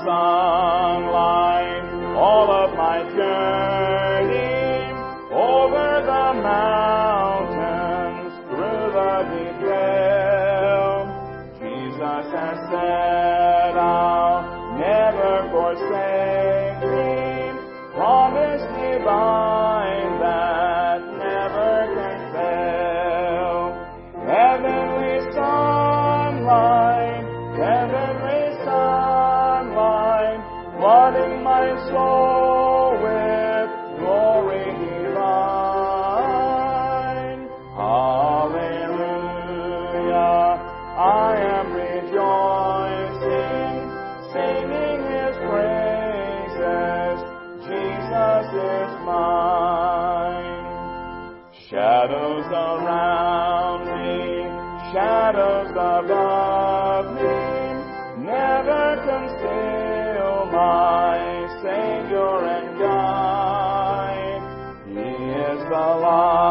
sunlight, 0.00 0.39
Shadows 51.70 52.46
around 52.46 53.82
me, 53.86 54.42
shadows 54.92 55.70
above 55.70 57.06
me, 57.14 57.38
never 58.26 58.84
conceal 59.06 60.46
my 60.50 61.16
Savior 61.62 62.34
and 62.56 62.78
guide. 62.78 64.42
He 64.88 65.12
is 65.46 65.60
the 65.68 65.86
light, 66.02 66.49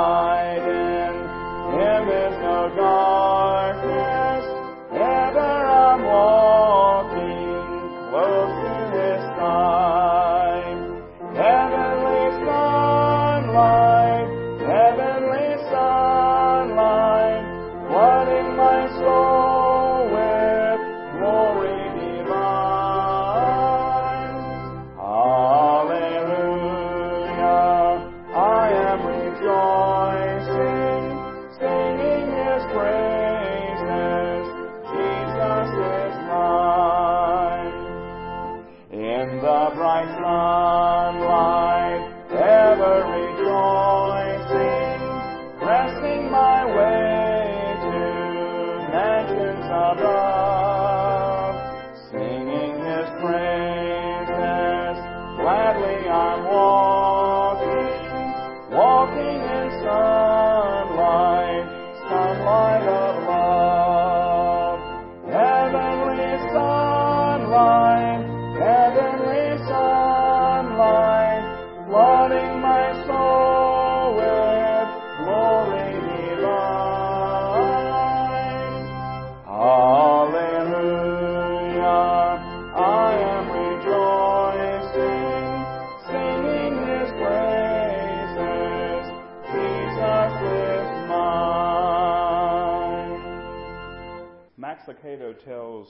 Max 94.69 94.83
Lucado 94.87 95.33
tells 95.45 95.87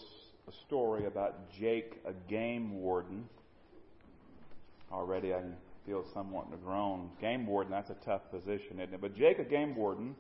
a 0.48 0.54
story 0.66 1.06
about 1.06 1.52
Jake, 1.52 2.00
a 2.08 2.14
game 2.32 2.80
warden. 2.80 3.26
Already 4.90 5.34
I 5.34 5.40
can 5.40 5.56
feel 5.86 6.06
somewhat 6.14 6.46
in 6.46 6.52
the 6.52 6.58
groan. 6.64 7.10
Game 7.20 7.46
warden, 7.46 7.74
that's 7.74 7.90
a 7.90 8.06
tough 8.06 8.22
position, 8.32 8.80
isn't 8.80 8.94
it? 8.94 9.02
But 9.02 9.18
Jake, 9.18 9.38
a 9.38 9.44
game 9.44 9.76
warden, 9.76 10.16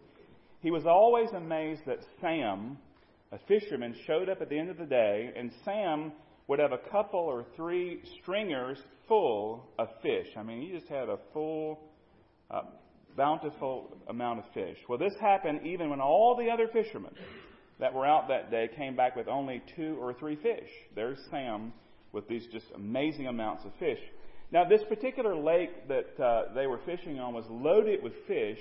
he 0.60 0.72
was 0.72 0.86
always 0.86 1.30
amazed 1.32 1.84
that 1.86 2.00
Sam, 2.20 2.78
a 3.32 3.40
fisherman, 3.48 3.96
showed 4.06 4.28
up 4.28 4.42
at 4.42 4.50
the 4.50 4.60
end 4.60 4.70
of 4.70 4.78
the 4.78 4.86
day, 4.86 5.32
and 5.38 5.54
Sam 5.64 6.12
would 6.50 6.60
have 6.60 6.74
a 6.74 6.90
couple 6.92 7.22
or 7.22 7.46
three 7.56 8.02
stringers 8.22 8.78
full 9.08 9.70
of 9.80 9.88
fish. 10.02 10.28
I 10.38 10.44
mean, 10.44 10.64
he 10.64 10.78
just 10.78 10.90
had 10.90 11.08
a 11.08 11.18
full, 11.32 11.80
uh, 12.52 12.64
bountiful 13.16 13.98
amount 14.10 14.40
of 14.40 14.46
fish. 14.54 14.78
Well, 14.90 15.00
this 15.00 15.14
happened 15.22 15.66
even 15.66 15.90
when 15.90 16.02
all 16.02 16.36
the 16.38 16.52
other 16.52 16.68
fishermen 16.74 17.14
that 17.80 17.94
were 17.94 18.06
out 18.06 18.28
that 18.28 18.52
day 18.52 18.70
came 18.76 18.96
back 18.96 19.16
with 19.16 19.28
only 19.28 19.62
two 19.76 19.98
or 20.00 20.14
three 20.14 20.36
fish. 20.36 20.70
There's 20.96 21.18
Sam 21.32 21.74
with 22.12 22.28
these 22.28 22.46
just 22.52 22.66
amazing 22.76 23.28
amounts 23.28 23.66
of 23.66 23.72
fish. 23.80 24.00
Now, 24.52 24.66
this 24.66 24.82
particular 24.90 25.36
lake 25.36 25.88
that 25.88 26.20
uh, 26.22 26.54
they 26.56 26.68
were 26.68 26.80
fishing 26.86 27.20
on 27.20 27.34
was 27.34 27.46
loaded 27.50 28.02
with 28.02 28.14
fish, 28.28 28.60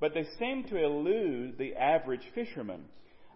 but 0.00 0.12
they 0.12 0.26
seemed 0.38 0.68
to 0.68 0.82
elude 0.82 1.56
the 1.56 1.74
average 1.76 2.24
fisherman. 2.34 2.84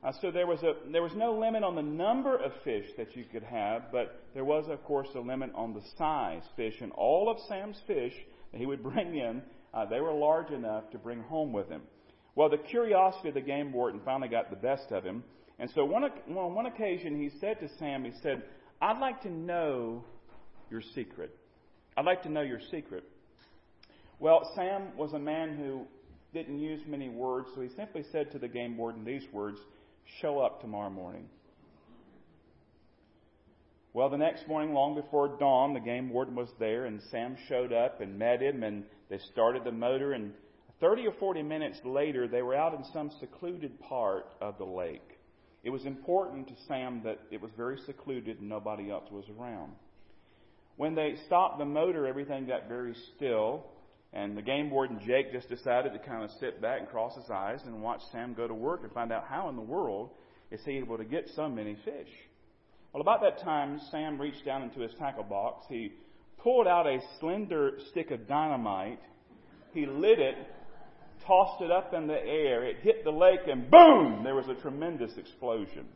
Uh, 0.03 0.13
so 0.21 0.31
there 0.31 0.47
was 0.47 0.63
a 0.63 0.75
there 0.93 1.03
was 1.03 1.15
no 1.15 1.33
limit 1.33 1.63
on 1.63 1.77
the 1.77 1.83
number 1.83 2.37
of 2.37 2.53
fish 2.63 2.85
that 2.99 3.17
you 3.17 3.25
could 3.33 3.45
have, 3.45 3.91
but 3.91 4.23
there 4.35 4.45
was, 4.45 4.67
of 4.69 4.83
course, 4.85 5.09
a 5.15 5.21
limit 5.21 5.51
on 5.55 5.73
the 5.73 5.81
size 5.97 6.43
fish. 6.57 6.75
And 6.83 6.93
all 6.93 7.31
of 7.31 7.39
Sam's 7.49 7.81
fish 7.87 8.13
that 8.53 8.59
he 8.59 8.67
would 8.67 8.83
bring 8.93 9.17
in, 9.17 9.43
uh, 9.73 9.87
they 9.87 10.01
were 10.01 10.13
large 10.13 10.51
enough 10.51 10.91
to 10.91 10.99
bring 10.99 11.23
home 11.23 11.53
with 11.53 11.69
him. 11.69 11.83
Well, 12.35 12.49
the 12.49 12.59
curiosity 12.59 13.29
of 13.29 13.35
the 13.35 13.41
game 13.41 13.73
warden 13.73 14.01
finally 14.05 14.29
got 14.29 14.51
the 14.51 14.57
best 14.57 14.91
of 14.91 15.05
him, 15.05 15.23
and 15.59 15.71
so 15.71 15.85
one, 15.85 16.05
on 16.05 16.55
one 16.55 16.67
occasion 16.67 17.21
he 17.21 17.31
said 17.39 17.61
to 17.61 17.69
Sam, 17.79 18.05
he 18.05 18.13
said, 18.23 18.43
"I'd 18.81 18.99
like 18.99 19.23
to 19.23 19.31
know 19.31 20.05
your 20.71 20.81
secret. 20.81 21.37
I'd 21.97 22.05
like 22.05 22.23
to 22.25 22.29
know 22.29 22.43
your 22.43 22.61
secret." 22.71 23.05
Well, 24.19 24.51
Sam 24.55 24.97
was 24.97 25.13
a 25.13 25.19
man 25.19 25.57
who 25.57 25.87
didn't 26.33 26.59
use 26.59 26.81
many 26.87 27.09
words, 27.09 27.49
so 27.55 27.61
he 27.61 27.69
simply 27.69 28.05
said 28.11 28.33
to 28.33 28.39
the 28.39 28.49
game 28.49 28.77
warden 28.77 29.05
these 29.05 29.27
words 29.33 29.61
Show 30.21 30.39
up 30.39 30.61
tomorrow 30.61 30.91
morning. 30.91 31.29
Well, 33.95 34.11
the 34.11 34.19
next 34.19 34.49
morning, 34.49 34.75
long 34.75 34.95
before 34.95 35.29
dawn, 35.29 35.73
the 35.73 35.81
game 35.81 36.11
warden 36.11 36.35
was 36.35 36.49
there, 36.59 36.85
and 36.85 37.01
Sam 37.11 37.37
showed 37.49 37.73
up 37.73 38.01
and 38.01 38.19
met 38.19 38.43
him, 38.43 38.63
and 38.63 38.85
they 39.09 39.19
started 39.19 39.65
the 39.65 39.73
motor. 39.73 40.13
And 40.13 40.35
30 40.85 41.07
or 41.07 41.13
40 41.13 41.43
minutes 41.43 41.79
later, 41.83 42.29
they 42.29 42.43
were 42.43 42.55
out 42.55 42.75
in 42.75 42.85
some 42.93 43.11
secluded 43.19 43.81
part 43.81 44.27
of 44.43 44.59
the 44.59 44.67
lake. 44.67 45.19
It 45.63 45.71
was 45.71 45.87
important 45.87 46.47
to 46.49 46.55
Sam 46.69 47.01
that 47.05 47.21
it 47.31 47.41
was 47.41 47.51
very 47.57 47.79
secluded 47.87 48.39
and 48.39 48.51
nobody 48.51 48.91
else 48.91 49.11
was 49.11 49.25
around. 49.31 49.73
When 50.77 50.95
they 50.95 51.15
stopped 51.25 51.59
the 51.59 51.65
motor, 51.65 52.07
everything 52.07 52.47
got 52.47 52.69
very 52.69 52.95
still, 53.17 53.65
and 54.13 54.37
the 54.37 54.43
game 54.43 54.71
warden 54.71 55.01
Jake 55.07 55.33
just 55.33 55.49
decided 55.49 55.95
to 55.95 55.99
kind 56.01 56.23
of 56.23 56.31
sit 56.39 56.61
back 56.61 56.81
and 56.81 56.89
cross 56.91 57.17
his 57.17 57.31
eyes 57.31 57.61
and 57.65 57.81
watch 57.81 58.03
Sam 58.13 58.35
go 58.35 58.47
to 58.47 58.53
work 58.53 58.83
and 58.83 58.93
find 58.93 59.11
out 59.11 59.25
how 59.27 59.49
in 59.49 59.57
the 59.57 59.63
world 59.63 60.11
is 60.51 60.61
he 60.67 60.73
able 60.73 60.99
to 60.99 61.05
get 61.05 61.31
so 61.35 61.49
many 61.49 61.79
fish. 61.87 62.11
Well, 62.93 63.01
about 63.01 63.23
that 63.23 63.43
time, 63.43 63.81
Sam 63.91 64.21
reached 64.21 64.45
down 64.45 64.61
into 64.61 64.81
his 64.81 64.93
tackle 64.99 65.25
box. 65.25 65.65
He 65.67 65.95
pulled 66.43 66.67
out 66.67 66.87
a 66.87 66.99
slender 67.21 67.79
stick 67.89 68.11
of 68.11 68.29
dynamite. 68.29 69.01
He 69.73 69.87
lit 69.87 70.19
it, 70.19 70.37
tossed 71.27 71.63
it 71.63 71.71
up 71.71 71.93
in 71.95 72.07
the 72.07 72.19
air. 72.19 72.65
It 72.65 72.77
hit 72.83 73.05
the 73.05 73.11
lake, 73.11 73.41
and 73.51 73.71
boom! 73.71 74.23
There 74.25 74.35
was 74.35 74.49
a 74.49 74.61
tremendous 74.61 75.13
explosion. 75.17 75.87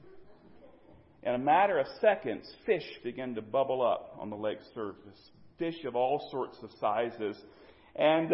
In 1.23 1.35
a 1.35 1.39
matter 1.39 1.79
of 1.79 1.87
seconds, 2.01 2.51
fish 2.65 2.87
began 3.03 3.35
to 3.35 3.43
bubble 3.43 3.83
up 3.87 4.17
on 4.21 4.31
the 4.31 4.37
lake's 4.37 4.67
surface. 4.75 5.19
Fish 5.59 5.85
of 5.85 5.97
all 5.97 6.29
sorts 6.31 6.57
of 6.63 6.71
sizes. 6.81 7.37
And 7.97 8.33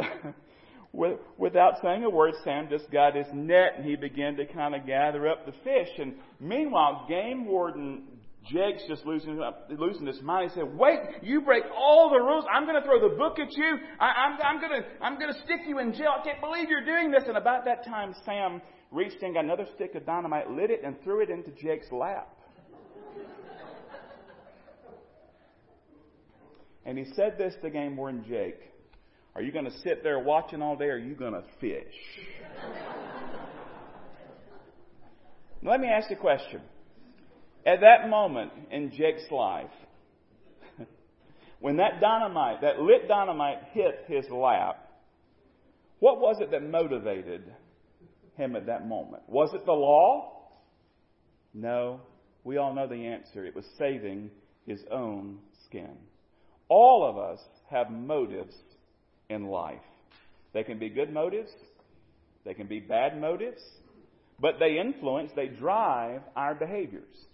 without 1.39 1.75
saying 1.83 2.05
a 2.05 2.11
word, 2.11 2.35
Sam 2.45 2.69
just 2.69 2.91
got 2.91 3.17
his 3.17 3.27
net 3.33 3.75
and 3.77 3.85
he 3.85 3.97
began 3.97 4.37
to 4.37 4.47
kind 4.47 4.75
of 4.75 4.87
gather 4.87 5.29
up 5.29 5.47
the 5.47 5.53
fish. 5.65 5.89
And 5.99 6.15
meanwhile, 6.39 7.07
game 7.09 7.47
warden 7.47 8.03
Jake's 8.51 8.83
just 8.87 9.07
losing, 9.07 9.41
losing 9.71 10.07
his 10.07 10.21
mind. 10.21 10.51
He 10.51 10.61
said, 10.61 10.77
wait, 10.77 10.99
you 11.23 11.41
break 11.41 11.65
all 11.75 12.11
the 12.11 12.19
rules. 12.19 12.45
I'm 12.53 12.67
going 12.67 12.81
to 12.81 12.87
throw 12.87 13.01
the 13.01 13.17
book 13.17 13.39
at 13.39 13.51
you. 13.57 13.79
I, 13.99 14.07
I'm, 14.07 14.39
I'm 14.43 14.61
going 14.61 14.83
to, 14.83 14.89
I'm 15.03 15.19
going 15.19 15.33
to 15.33 15.41
stick 15.45 15.61
you 15.67 15.79
in 15.79 15.95
jail. 15.95 16.15
I 16.21 16.25
can't 16.25 16.41
believe 16.41 16.69
you're 16.69 16.85
doing 16.85 17.11
this. 17.11 17.25
And 17.27 17.39
about 17.39 17.65
that 17.65 17.85
time, 17.87 18.15
Sam 18.25 18.61
reached 18.91 19.23
in, 19.23 19.33
got 19.35 19.45
another 19.45 19.67
stick 19.75 19.95
of 19.95 20.05
dynamite, 20.05 20.51
lit 20.51 20.71
it, 20.71 20.83
and 20.85 21.01
threw 21.03 21.23
it 21.23 21.31
into 21.31 21.51
Jake's 21.53 21.91
lap. 21.91 22.29
and 26.85 26.99
he 26.99 27.05
said 27.17 27.39
this 27.39 27.55
to 27.63 27.71
game 27.71 27.97
warden 27.97 28.25
Jake. 28.29 28.61
Are 29.35 29.43
you 29.43 29.53
going 29.53 29.65
to 29.65 29.79
sit 29.79 30.03
there 30.03 30.19
watching 30.19 30.61
all 30.61 30.77
day 30.77 30.85
or 30.85 30.95
are 30.95 30.99
you 30.99 31.15
going 31.15 31.33
to 31.33 31.43
fish? 31.61 31.95
Let 35.63 35.81
me 35.81 35.89
ask 35.89 36.11
you 36.11 36.17
a 36.17 36.21
question. 36.21 36.61
At 37.67 37.81
that 37.81 38.09
moment 38.09 38.53
in 38.71 38.91
Jake's 38.91 39.31
life, 39.31 39.71
when 41.61 41.77
that 41.77 42.01
dynamite, 42.01 42.61
that 42.61 42.81
lit 42.81 43.09
dynamite 43.09 43.59
hit 43.73 44.05
his 44.07 44.29
lap, 44.31 44.87
what 45.99 46.21
was 46.21 46.37
it 46.41 46.51
that 46.51 46.63
motivated 46.63 47.43
him 48.37 48.57
at 48.57 48.67
that 48.67 48.87
moment? 48.87 49.23
Was 49.29 49.55
it 49.55 49.65
the 49.65 49.73
law? 49.73 50.33
No. 51.55 52.01
We 52.43 52.59
all 52.59 52.75
know 52.75 52.87
the 52.87 53.07
answer. 53.07 53.47
It 53.47 53.55
was 53.55 53.65
saving 53.79 54.31
his 54.67 54.81
own 54.91 55.39
skin. 55.67 55.97
All 56.69 57.09
of 57.09 57.17
us 57.17 57.41
have 57.71 57.91
motives 57.91 58.55
in 59.31 59.47
life. 59.47 59.81
They 60.53 60.63
can 60.63 60.79
be 60.79 60.89
good 60.89 61.13
motives, 61.13 61.51
they 62.45 62.55
can 62.55 62.67
be 62.67 62.81
bad 62.81 63.21
motives, 63.21 63.63
but 64.41 64.59
they 64.59 64.79
influence, 64.79 65.33
they 65.35 65.49
drive 65.49 66.23
our 66.37 66.55
behaviors. 66.55 67.27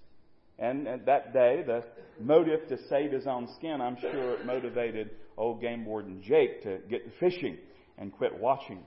And, 0.61 0.87
that 1.07 1.33
day, 1.33 1.65
the 1.67 1.83
motive 2.21 2.69
to 2.69 2.77
save 2.89 3.13
his 3.13 3.27
own 3.27 3.49
skin, 3.57 3.81
I'm 3.81 3.97
sure 3.99 4.35
it 4.35 4.45
motivated 4.45 5.11
old 5.39 5.63
game 5.63 5.87
warden 5.87 6.23
Jake 6.23 6.63
to 6.65 6.79
get 6.91 7.03
fishing 7.19 7.57
and 7.97 8.13
quit 8.13 8.39
watching. 8.39 8.81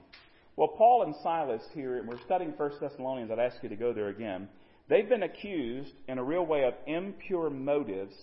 Well, 0.56 0.68
Paul 0.68 1.02
and 1.02 1.14
Silas 1.20 1.62
here, 1.74 1.98
and 1.98 2.08
we're 2.08 2.20
studying 2.24 2.52
1 2.52 2.70
Thessalonians, 2.80 3.32
I'd 3.32 3.40
ask 3.40 3.56
you 3.62 3.68
to 3.70 3.76
go 3.76 3.92
there 3.92 4.08
again. 4.08 4.48
They've 4.88 5.08
been 5.08 5.24
accused 5.24 5.92
in 6.06 6.18
a 6.18 6.22
real 6.22 6.46
way 6.46 6.64
of 6.64 6.74
impure 6.86 7.50
motives 7.50 8.14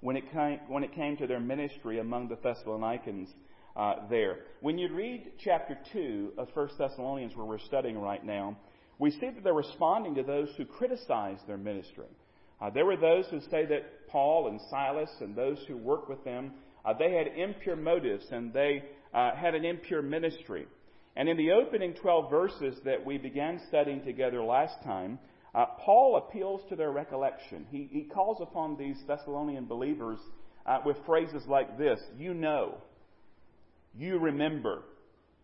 when 0.00 0.16
it 0.16 0.30
came, 0.30 0.60
when 0.68 0.84
it 0.84 0.94
came 0.94 1.16
to 1.16 1.26
their 1.26 1.40
ministry 1.40 2.00
among 2.00 2.28
the 2.28 2.36
Thessalonians 2.36 3.30
uh, 3.74 3.94
there. 4.10 4.40
When 4.60 4.76
you 4.76 4.92
read 4.92 5.32
chapter 5.42 5.78
2 5.92 6.32
of 6.36 6.48
1 6.52 6.68
Thessalonians, 6.76 7.34
where 7.34 7.46
we're 7.46 7.58
studying 7.58 7.98
right 7.98 8.24
now, 8.24 8.58
we 8.98 9.12
see 9.12 9.30
that 9.30 9.42
they're 9.42 9.54
responding 9.54 10.16
to 10.16 10.22
those 10.22 10.50
who 10.58 10.66
criticize 10.66 11.38
their 11.46 11.56
ministry. 11.56 12.08
Uh, 12.60 12.70
there 12.70 12.84
were 12.84 12.96
those 12.96 13.26
who 13.30 13.40
say 13.50 13.66
that 13.66 14.08
Paul 14.08 14.48
and 14.48 14.60
Silas 14.70 15.10
and 15.20 15.36
those 15.36 15.58
who 15.68 15.76
worked 15.76 16.08
with 16.08 16.24
them, 16.24 16.52
uh, 16.84 16.92
they 16.98 17.12
had 17.12 17.28
impure 17.28 17.76
motives 17.76 18.24
and 18.30 18.52
they 18.52 18.82
uh, 19.14 19.34
had 19.34 19.54
an 19.54 19.64
impure 19.64 20.02
ministry. 20.02 20.66
And 21.16 21.28
in 21.28 21.36
the 21.36 21.52
opening 21.52 21.94
12 21.94 22.30
verses 22.30 22.78
that 22.84 23.04
we 23.04 23.18
began 23.18 23.60
studying 23.68 24.04
together 24.04 24.42
last 24.42 24.82
time, 24.84 25.18
uh, 25.54 25.66
Paul 25.84 26.16
appeals 26.16 26.60
to 26.68 26.76
their 26.76 26.92
recollection. 26.92 27.66
He, 27.70 27.88
he 27.90 28.02
calls 28.02 28.38
upon 28.40 28.76
these 28.76 28.96
Thessalonian 29.06 29.66
believers 29.66 30.18
uh, 30.66 30.78
with 30.84 30.96
phrases 31.06 31.42
like 31.48 31.78
this 31.78 32.00
You 32.16 32.34
know, 32.34 32.78
you 33.96 34.18
remember, 34.18 34.82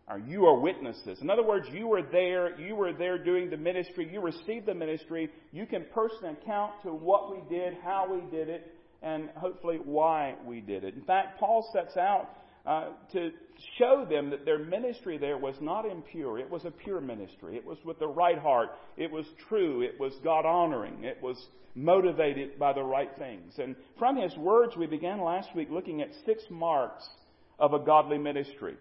or 0.08 0.18
you 0.18 0.44
are 0.46 0.58
witnesses. 0.58 1.18
In 1.22 1.30
other 1.30 1.42
words, 1.42 1.66
you 1.72 1.86
were 1.86 2.02
there, 2.02 2.58
you 2.60 2.74
were 2.74 2.92
there 2.92 3.16
doing 3.16 3.48
the 3.48 3.56
ministry, 3.56 4.08
you 4.12 4.20
received 4.20 4.66
the 4.66 4.74
ministry, 4.74 5.30
you 5.52 5.66
can 5.66 5.86
personally 5.94 6.34
account 6.42 6.72
to 6.82 6.90
what 6.90 7.30
we 7.30 7.38
did, 7.54 7.74
how 7.82 8.06
we 8.12 8.20
did 8.30 8.48
it, 8.48 8.74
and 9.02 9.30
hopefully 9.36 9.78
why 9.82 10.34
we 10.44 10.60
did 10.60 10.84
it. 10.84 10.94
In 10.94 11.02
fact, 11.02 11.38
Paul 11.38 11.68
sets 11.72 11.96
out 11.96 12.28
uh, 12.66 12.88
to 13.12 13.30
show 13.78 14.06
them 14.08 14.30
that 14.30 14.44
their 14.44 14.58
ministry 14.58 15.18
there 15.18 15.38
was 15.38 15.54
not 15.60 15.86
impure. 15.86 16.38
It 16.38 16.50
was 16.50 16.64
a 16.64 16.70
pure 16.70 17.00
ministry. 17.00 17.56
It 17.56 17.64
was 17.64 17.78
with 17.84 17.98
the 17.98 18.06
right 18.06 18.38
heart. 18.38 18.70
It 18.96 19.10
was 19.10 19.26
true. 19.48 19.82
It 19.82 20.00
was 20.00 20.14
God 20.22 20.46
honoring. 20.46 21.04
It 21.04 21.22
was 21.22 21.36
motivated 21.74 22.58
by 22.58 22.72
the 22.72 22.82
right 22.82 23.10
things. 23.18 23.54
And 23.58 23.76
from 23.98 24.16
his 24.16 24.36
words, 24.36 24.76
we 24.76 24.86
began 24.86 25.20
last 25.20 25.48
week 25.54 25.68
looking 25.70 26.00
at 26.00 26.08
six 26.24 26.42
marks 26.50 27.06
of 27.58 27.74
a 27.74 27.78
godly 27.78 28.18
ministry. 28.18 28.76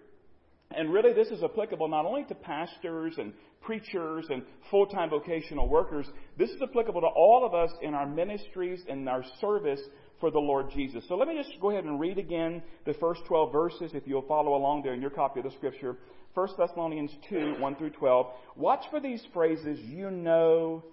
And 0.76 0.92
really, 0.92 1.14
this 1.14 1.28
is 1.28 1.44
applicable 1.44 1.88
not 1.88 2.06
only 2.06 2.24
to 2.26 2.36
pastors 2.36 3.16
and 3.18 3.34
preachers 3.62 4.26
and 4.30 4.44
full 4.70 4.88
time 4.88 5.10
vocational 5.10 5.68
workers, 5.68 6.06
this 6.38 6.50
is 6.50 6.62
applicable 6.62 7.02
to 7.02 7.08
all 7.08 7.46
of 7.46 7.54
us 7.54 7.72
in 7.82 7.94
our 7.94 8.06
ministries 8.06 8.82
and 8.90 9.08
our 9.08 9.24
service 9.40 9.82
for 10.20 10.32
the 10.32 10.40
Lord 10.40 10.72
Jesus. 10.72 11.04
So 11.08 11.16
let 11.16 11.28
me 11.28 11.36
just 11.36 11.60
go 11.60 11.72
ahead 11.72 11.84
and 11.84 12.00
read 12.00 12.18
again 12.18 12.64
the 12.86 12.94
first 12.94 13.22
12 13.28 13.52
verses 13.52 13.92
if 13.94 14.04
you'll 14.06 14.28
follow 14.28 14.56
along 14.56 14.84
there 14.84 14.94
in 14.94 15.02
your 15.02 15.10
copy 15.10 15.40
of 15.40 15.46
the 15.46 15.52
scripture. 15.52 15.98
1 16.34 16.48
Thessalonians 16.58 17.12
2, 17.30 17.56
1 17.60 17.76
through 17.76 17.92
12. 17.92 18.28
Watch 18.56 18.86
for 18.90 19.00
these 19.00 19.22
phrases, 19.34 19.80
you 19.82 20.10
know, 20.10 20.84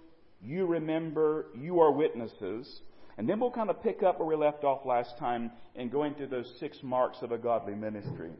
you 0.43 0.65
remember, 0.65 1.47
you 1.55 1.79
are 1.79 1.91
witnesses. 1.91 2.81
And 3.17 3.27
then 3.27 3.39
we'll 3.39 3.51
kind 3.51 3.69
of 3.69 3.81
pick 3.81 4.03
up 4.03 4.19
where 4.19 4.27
we 4.27 4.35
left 4.35 4.63
off 4.63 4.85
last 4.85 5.17
time 5.19 5.51
and 5.75 5.91
go 5.91 6.03
into 6.03 6.27
those 6.27 6.51
six 6.59 6.77
marks 6.81 7.17
of 7.21 7.31
a 7.31 7.37
godly 7.37 7.75
ministry. 7.75 8.31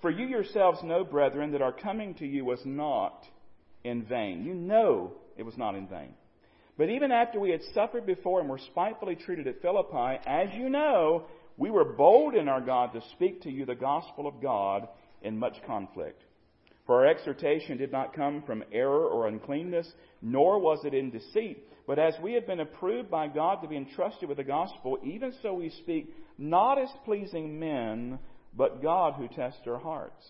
For 0.00 0.10
you 0.10 0.26
yourselves 0.26 0.82
know, 0.82 1.04
brethren, 1.04 1.52
that 1.52 1.62
our 1.62 1.72
coming 1.72 2.14
to 2.14 2.26
you 2.26 2.44
was 2.44 2.60
not 2.64 3.24
in 3.84 4.04
vain. 4.04 4.44
You 4.44 4.54
know 4.54 5.12
it 5.36 5.42
was 5.42 5.56
not 5.56 5.74
in 5.74 5.86
vain. 5.88 6.14
But 6.76 6.90
even 6.90 7.10
after 7.10 7.40
we 7.40 7.50
had 7.50 7.62
suffered 7.74 8.06
before 8.06 8.40
and 8.40 8.48
were 8.48 8.58
spitefully 8.58 9.16
treated 9.16 9.48
at 9.48 9.60
Philippi, 9.60 10.20
as 10.26 10.48
you 10.54 10.68
know, 10.68 11.24
we 11.56 11.70
were 11.70 11.84
bold 11.84 12.34
in 12.34 12.48
our 12.48 12.60
God 12.60 12.92
to 12.92 13.02
speak 13.12 13.42
to 13.42 13.50
you 13.50 13.66
the 13.66 13.74
gospel 13.74 14.28
of 14.28 14.40
God 14.40 14.86
in 15.22 15.36
much 15.38 15.56
conflict. 15.66 16.22
For 16.86 17.04
our 17.04 17.06
exhortation 17.06 17.76
did 17.76 17.90
not 17.90 18.14
come 18.14 18.42
from 18.46 18.64
error 18.72 19.06
or 19.08 19.26
uncleanness, 19.26 19.92
nor 20.22 20.60
was 20.60 20.84
it 20.84 20.94
in 20.94 21.10
deceit. 21.10 21.64
But 21.86 21.98
as 21.98 22.14
we 22.22 22.34
have 22.34 22.46
been 22.46 22.60
approved 22.60 23.10
by 23.10 23.26
God 23.26 23.60
to 23.60 23.68
be 23.68 23.76
entrusted 23.76 24.28
with 24.28 24.38
the 24.38 24.44
gospel, 24.44 24.98
even 25.02 25.34
so 25.42 25.54
we 25.54 25.70
speak, 25.70 26.14
not 26.38 26.78
as 26.78 26.88
pleasing 27.04 27.58
men, 27.58 28.18
but 28.58 28.82
God 28.82 29.14
who 29.14 29.28
tests 29.28 29.60
our 29.66 29.78
hearts. 29.78 30.26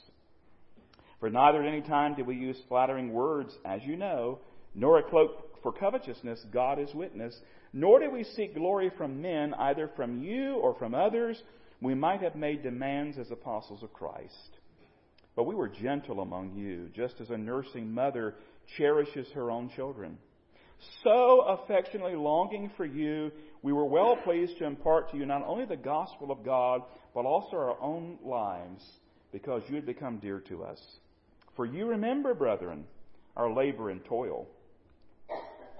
For 1.18 1.30
neither 1.30 1.62
at 1.62 1.68
any 1.68 1.80
time 1.80 2.14
did 2.14 2.26
we 2.26 2.36
use 2.36 2.58
flattering 2.68 3.12
words, 3.12 3.52
as 3.64 3.80
you 3.84 3.96
know, 3.96 4.38
nor 4.74 4.98
a 4.98 5.02
cloak 5.02 5.62
for 5.62 5.72
covetousness, 5.72 6.44
God 6.52 6.78
is 6.78 6.94
witness. 6.94 7.34
Nor 7.72 7.98
did 8.00 8.12
we 8.12 8.22
seek 8.22 8.54
glory 8.54 8.92
from 8.96 9.20
men, 9.20 9.54
either 9.54 9.90
from 9.96 10.22
you 10.22 10.54
or 10.56 10.74
from 10.74 10.94
others. 10.94 11.42
We 11.80 11.94
might 11.94 12.22
have 12.22 12.36
made 12.36 12.62
demands 12.62 13.18
as 13.18 13.30
apostles 13.30 13.82
of 13.82 13.92
Christ. 13.92 14.50
But 15.34 15.44
we 15.44 15.54
were 15.54 15.68
gentle 15.68 16.20
among 16.20 16.54
you, 16.54 16.90
just 16.94 17.20
as 17.20 17.30
a 17.30 17.38
nursing 17.38 17.92
mother 17.92 18.34
cherishes 18.76 19.26
her 19.34 19.50
own 19.50 19.70
children. 19.74 20.18
So 21.02 21.40
affectionately 21.40 22.14
longing 22.14 22.70
for 22.76 22.84
you, 22.84 23.32
we 23.62 23.72
were 23.72 23.84
well 23.84 24.16
pleased 24.16 24.58
to 24.58 24.64
impart 24.64 25.10
to 25.10 25.16
you 25.16 25.26
not 25.26 25.44
only 25.46 25.64
the 25.64 25.76
gospel 25.76 26.30
of 26.30 26.44
God, 26.44 26.82
but 27.14 27.24
also 27.24 27.56
our 27.56 27.80
own 27.80 28.18
lives, 28.24 28.84
because 29.32 29.62
you 29.68 29.74
had 29.74 29.86
become 29.86 30.18
dear 30.18 30.40
to 30.48 30.62
us. 30.64 30.80
For 31.56 31.66
you 31.66 31.86
remember, 31.86 32.34
brethren, 32.34 32.84
our 33.36 33.52
labor 33.52 33.90
and 33.90 34.04
toil 34.04 34.46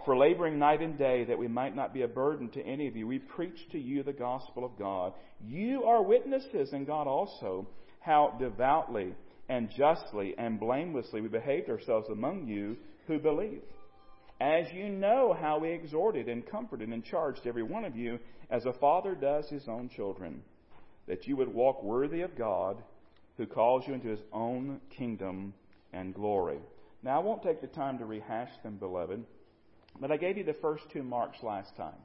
for 0.08 0.16
laboring 0.16 0.58
night 0.58 0.80
and 0.80 0.97
day 0.97 1.25
that 1.25 1.38
we 1.38 1.49
might 1.49 1.76
not 1.76 1.92
be 1.92 2.00
a 2.00 2.08
burden 2.08 2.49
to 2.49 2.62
any 2.62 2.88
of 2.88 2.97
you, 2.97 3.06
we 3.06 3.18
preach 3.18 3.58
to 3.73 3.78
you 3.78 4.02
the 4.02 4.11
gospel 4.11 4.64
of 4.64 4.78
God. 4.78 5.12
You 5.47 5.85
are 5.85 6.02
witnesses, 6.02 6.70
and 6.73 6.87
God 6.87 7.06
also, 7.06 7.68
how 8.00 8.35
devoutly 8.40 9.14
and 9.50 9.68
justly 9.76 10.35
and 10.38 10.58
blamelessly 10.58 11.20
we 11.20 11.28
behaved 11.28 11.68
ourselves 11.68 12.08
among 12.11 12.47
you 12.47 12.78
who 13.06 13.18
believe. 13.18 13.61
As 14.40 14.66
you 14.73 14.88
know 14.88 15.37
how 15.38 15.59
we 15.59 15.71
exhorted 15.71 16.28
and 16.28 16.47
comforted 16.47 16.88
and 16.90 17.04
charged 17.04 17.47
every 17.47 17.64
one 17.64 17.85
of 17.85 17.97
you, 17.97 18.21
as 18.50 18.64
a 18.66 18.73
father 18.75 19.14
does 19.14 19.49
his 19.49 19.66
own 19.66 19.88
children, 19.88 20.42
that 21.09 21.26
you 21.26 21.37
would 21.37 21.52
walk 21.52 21.83
worthy 21.83 22.21
of 22.21 22.37
God, 22.37 22.76
who 23.37 23.47
calls 23.47 23.85
you 23.87 23.95
into 23.95 24.09
his 24.09 24.21
own 24.33 24.80
kingdom 24.97 25.54
and 25.92 26.14
glory. 26.14 26.59
Now, 27.02 27.21
I 27.21 27.25
won't 27.25 27.42
take 27.42 27.61
the 27.61 27.66
time 27.66 27.99
to 27.99 28.04
rehash 28.04 28.50
them, 28.62 28.76
beloved. 28.76 29.25
But 30.00 30.12
I 30.12 30.16
gave 30.16 30.37
you 30.37 30.45
the 30.45 30.54
first 30.54 30.85
two 30.92 31.02
marks 31.02 31.42
last 31.42 31.76
time. 31.76 31.99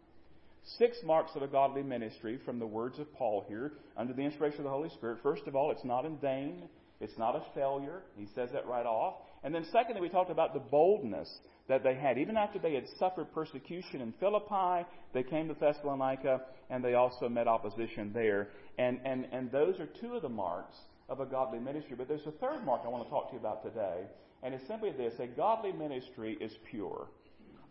Six 0.77 0.97
marks 1.03 1.35
of 1.35 1.41
a 1.41 1.47
godly 1.47 1.83
ministry 1.83 2.39
from 2.45 2.57
the 2.57 2.65
words 2.65 2.97
of 2.97 3.13
Paul 3.13 3.45
here 3.47 3.73
under 3.97 4.13
the 4.13 4.21
inspiration 4.21 4.59
of 4.59 4.63
the 4.63 4.69
Holy 4.69 4.89
Spirit. 4.89 5.19
First 5.21 5.45
of 5.45 5.55
all, 5.55 5.71
it's 5.71 5.83
not 5.83 6.05
in 6.05 6.17
vain. 6.17 6.69
It's 6.99 7.17
not 7.17 7.35
a 7.35 7.43
failure. 7.53 8.01
He 8.15 8.27
says 8.33 8.49
that 8.53 8.65
right 8.65 8.85
off. 8.85 9.15
And 9.43 9.53
then 9.53 9.65
secondly, 9.71 10.01
we 10.01 10.09
talked 10.09 10.31
about 10.31 10.53
the 10.53 10.61
boldness 10.61 11.29
that 11.67 11.83
they 11.83 11.95
had. 11.95 12.17
Even 12.17 12.37
after 12.37 12.59
they 12.59 12.73
had 12.73 12.85
suffered 12.99 13.33
persecution 13.33 14.01
in 14.01 14.13
Philippi, 14.19 14.87
they 15.13 15.23
came 15.23 15.47
to 15.47 15.53
Thessalonica 15.53 16.41
and 16.69 16.83
they 16.83 16.95
also 16.95 17.29
met 17.29 17.47
opposition 17.47 18.11
there. 18.13 18.49
And, 18.77 18.99
and, 19.05 19.27
and 19.31 19.51
those 19.51 19.79
are 19.79 19.87
two 20.01 20.15
of 20.15 20.21
the 20.21 20.29
marks 20.29 20.75
of 21.09 21.19
a 21.19 21.25
godly 21.25 21.59
ministry. 21.59 21.95
But 21.97 22.07
there's 22.07 22.27
a 22.27 22.31
third 22.31 22.65
mark 22.65 22.81
I 22.85 22.89
want 22.89 23.03
to 23.05 23.09
talk 23.09 23.29
to 23.29 23.33
you 23.33 23.39
about 23.39 23.63
today. 23.63 24.01
And 24.41 24.53
it's 24.53 24.67
simply 24.67 24.91
this. 24.91 25.13
A 25.19 25.27
godly 25.27 25.71
ministry 25.71 26.37
is 26.41 26.51
pure. 26.69 27.07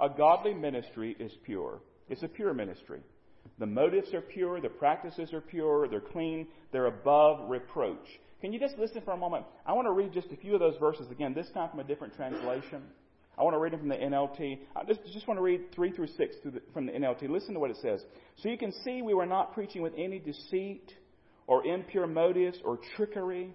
A 0.00 0.08
godly 0.08 0.54
ministry 0.54 1.16
is 1.18 1.32
pure. 1.44 1.80
It's 2.08 2.22
a 2.22 2.28
pure 2.28 2.54
ministry. 2.54 3.00
The 3.58 3.66
motives 3.66 4.14
are 4.14 4.20
pure, 4.20 4.61
the 4.61 4.68
practices 4.68 5.32
are 5.32 5.40
pure, 5.40 5.88
they're 5.88 6.00
clean, 6.00 6.46
they're 6.72 6.87
above 6.87 7.50
reproach. 7.50 8.06
Can 8.40 8.52
you 8.52 8.58
just 8.58 8.78
listen 8.78 9.02
for 9.04 9.12
a 9.12 9.16
moment? 9.16 9.44
I 9.66 9.72
want 9.72 9.87
to 9.87 9.92
read 9.92 10.12
just 10.12 10.30
a 10.32 10.37
few 10.37 10.54
of 10.54 10.61
those 10.61 10.76
verses 10.78 11.11
again, 11.11 11.34
this 11.34 11.49
time 11.50 11.70
from 11.70 11.80
a 11.80 11.84
different 11.84 12.14
translation. 12.14 12.82
I 13.42 13.44
want 13.44 13.56
to 13.56 13.58
read 13.58 13.72
them 13.72 13.80
from 13.80 13.88
the 13.88 13.96
NLT. 13.96 14.61
I 14.76 14.84
just, 14.84 15.00
just 15.12 15.26
want 15.26 15.37
to 15.37 15.42
read 15.42 15.72
3 15.75 15.90
through 15.90 16.06
6 16.06 16.37
through 16.42 16.52
the, 16.52 16.62
from 16.72 16.87
the 16.87 16.92
NLT. 16.92 17.28
Listen 17.28 17.54
to 17.54 17.61
what 17.61 17.72
it 17.72 17.76
says. 17.82 18.00
So 18.37 18.49
you 18.49 18.56
can 18.56 18.70
see 18.84 19.02
we 19.02 19.14
were 19.14 19.26
not 19.26 19.52
preaching 19.52 19.82
with 19.82 19.94
any 19.99 20.20
deceit 20.20 20.92
or 21.49 21.66
impure 21.66 22.06
motives 22.06 22.58
or 22.64 22.78
trickery. 22.94 23.52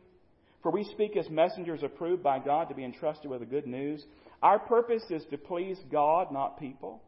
For 0.62 0.74
we 0.74 0.84
speak 0.91 1.15
as 1.15 1.29
messengers 1.29 1.84
approved 1.84 2.22
by 2.22 2.39
God 2.39 2.67
to 2.67 2.75
be 2.75 2.84
entrusted 2.84 3.32
with 3.32 3.39
the 3.39 3.46
good 3.46 3.65
news. 3.65 4.03
Our 4.44 4.60
purpose 4.60 5.03
is 5.10 5.24
to 5.32 5.38
please 5.38 5.77
God, 5.89 6.34
not 6.34 6.60
people. 6.60 7.01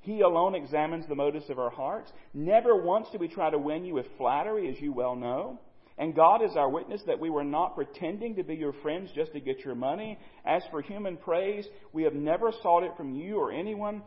He 0.00 0.22
alone 0.22 0.56
examines 0.56 1.06
the 1.06 1.14
motives 1.14 1.48
of 1.50 1.60
our 1.60 1.70
hearts. 1.70 2.10
Never 2.34 2.82
once 2.82 3.06
do 3.12 3.18
we 3.18 3.28
try 3.28 3.50
to 3.50 3.58
win 3.58 3.84
you 3.84 3.94
with 3.94 4.06
flattery, 4.18 4.68
as 4.68 4.80
you 4.80 4.92
well 4.92 5.14
know. 5.14 5.60
And 5.96 6.14
God 6.14 6.42
is 6.42 6.56
our 6.56 6.68
witness 6.68 7.02
that 7.06 7.20
we 7.20 7.30
were 7.30 7.44
not 7.44 7.76
pretending 7.76 8.34
to 8.36 8.42
be 8.42 8.56
your 8.56 8.72
friends 8.82 9.10
just 9.14 9.32
to 9.32 9.40
get 9.40 9.60
your 9.64 9.76
money. 9.76 10.18
As 10.44 10.62
for 10.70 10.82
human 10.82 11.16
praise, 11.16 11.66
we 11.92 12.02
have 12.02 12.14
never 12.14 12.52
sought 12.62 12.82
it 12.82 12.96
from 12.96 13.14
you 13.14 13.36
or 13.36 13.52
anyone. 13.52 14.02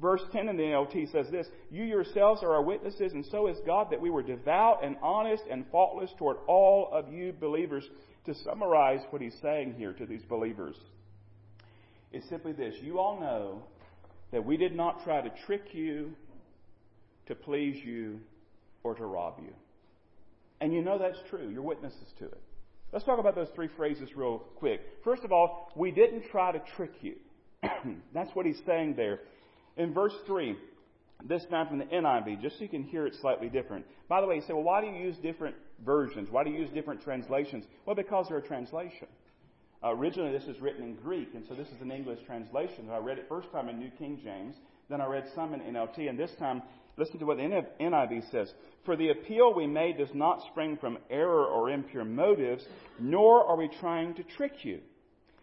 Verse 0.00 0.22
10 0.32 0.48
in 0.48 0.56
the 0.56 0.62
NLT 0.62 1.12
says 1.12 1.26
this 1.30 1.46
You 1.70 1.84
yourselves 1.84 2.42
are 2.42 2.54
our 2.54 2.62
witnesses, 2.62 3.12
and 3.12 3.24
so 3.26 3.46
is 3.46 3.56
God, 3.66 3.88
that 3.90 4.00
we 4.00 4.10
were 4.10 4.22
devout 4.22 4.82
and 4.82 4.96
honest 5.02 5.44
and 5.50 5.64
faultless 5.70 6.10
toward 6.18 6.38
all 6.48 6.88
of 6.92 7.12
you 7.12 7.32
believers. 7.32 7.84
To 8.26 8.34
summarize 8.44 9.00
what 9.10 9.20
he's 9.20 9.34
saying 9.42 9.74
here 9.76 9.92
to 9.94 10.06
these 10.06 10.22
believers, 10.28 10.76
it's 12.12 12.28
simply 12.28 12.52
this 12.52 12.76
You 12.80 13.00
all 13.00 13.18
know 13.18 13.64
that 14.30 14.44
we 14.44 14.56
did 14.56 14.76
not 14.76 15.02
try 15.02 15.20
to 15.20 15.30
trick 15.44 15.74
you, 15.74 16.12
to 17.26 17.34
please 17.34 17.84
you, 17.84 18.20
or 18.84 18.94
to 18.94 19.04
rob 19.04 19.40
you. 19.42 19.52
And 20.62 20.72
you 20.72 20.80
know 20.80 20.96
that's 20.96 21.18
true. 21.28 21.50
You're 21.52 21.62
witnesses 21.62 22.06
to 22.20 22.26
it. 22.26 22.40
Let's 22.92 23.04
talk 23.04 23.18
about 23.18 23.34
those 23.34 23.48
three 23.52 23.68
phrases 23.76 24.10
real 24.14 24.38
quick. 24.38 24.80
First 25.02 25.24
of 25.24 25.32
all, 25.32 25.72
we 25.74 25.90
didn't 25.90 26.26
try 26.30 26.52
to 26.52 26.62
trick 26.76 26.92
you. 27.00 27.16
that's 28.14 28.30
what 28.34 28.46
he's 28.46 28.60
saying 28.64 28.94
there. 28.94 29.18
In 29.76 29.92
verse 29.92 30.14
3, 30.24 30.54
this 31.24 31.44
time 31.50 31.66
from 31.66 31.78
the 31.78 31.86
NIV, 31.86 32.40
just 32.40 32.58
so 32.58 32.62
you 32.62 32.68
can 32.68 32.84
hear 32.84 33.06
it 33.06 33.16
slightly 33.20 33.48
different. 33.48 33.84
By 34.08 34.20
the 34.20 34.26
way, 34.28 34.36
you 34.36 34.42
say, 34.42 34.52
well, 34.52 34.62
why 34.62 34.80
do 34.80 34.86
you 34.86 35.02
use 35.02 35.16
different 35.16 35.56
versions? 35.84 36.28
Why 36.30 36.44
do 36.44 36.50
you 36.50 36.60
use 36.60 36.70
different 36.70 37.02
translations? 37.02 37.64
Well, 37.84 37.96
because 37.96 38.26
they're 38.28 38.38
a 38.38 38.46
translation. 38.46 39.08
Uh, 39.82 39.96
originally, 39.96 40.30
this 40.30 40.44
is 40.44 40.60
written 40.60 40.84
in 40.84 40.94
Greek, 40.94 41.30
and 41.34 41.44
so 41.48 41.54
this 41.56 41.66
is 41.68 41.80
an 41.80 41.90
English 41.90 42.20
translation. 42.24 42.88
I 42.88 42.98
read 42.98 43.18
it 43.18 43.26
first 43.28 43.50
time 43.50 43.68
in 43.68 43.80
New 43.80 43.90
King 43.98 44.20
James, 44.22 44.54
then 44.88 45.00
I 45.00 45.06
read 45.06 45.24
some 45.34 45.54
in 45.54 45.60
NLT, 45.60 46.08
and 46.08 46.16
this 46.16 46.30
time 46.38 46.62
Listen 46.96 47.18
to 47.18 47.24
what 47.24 47.38
the 47.38 47.64
NIV 47.80 48.30
says. 48.30 48.52
For 48.84 48.96
the 48.96 49.10
appeal 49.10 49.54
we 49.54 49.66
made 49.66 49.98
does 49.98 50.12
not 50.12 50.44
spring 50.50 50.76
from 50.76 50.98
error 51.10 51.44
or 51.46 51.70
impure 51.70 52.04
motives, 52.04 52.64
nor 52.98 53.44
are 53.46 53.56
we 53.56 53.70
trying 53.80 54.14
to 54.14 54.22
trick 54.22 54.64
you. 54.64 54.80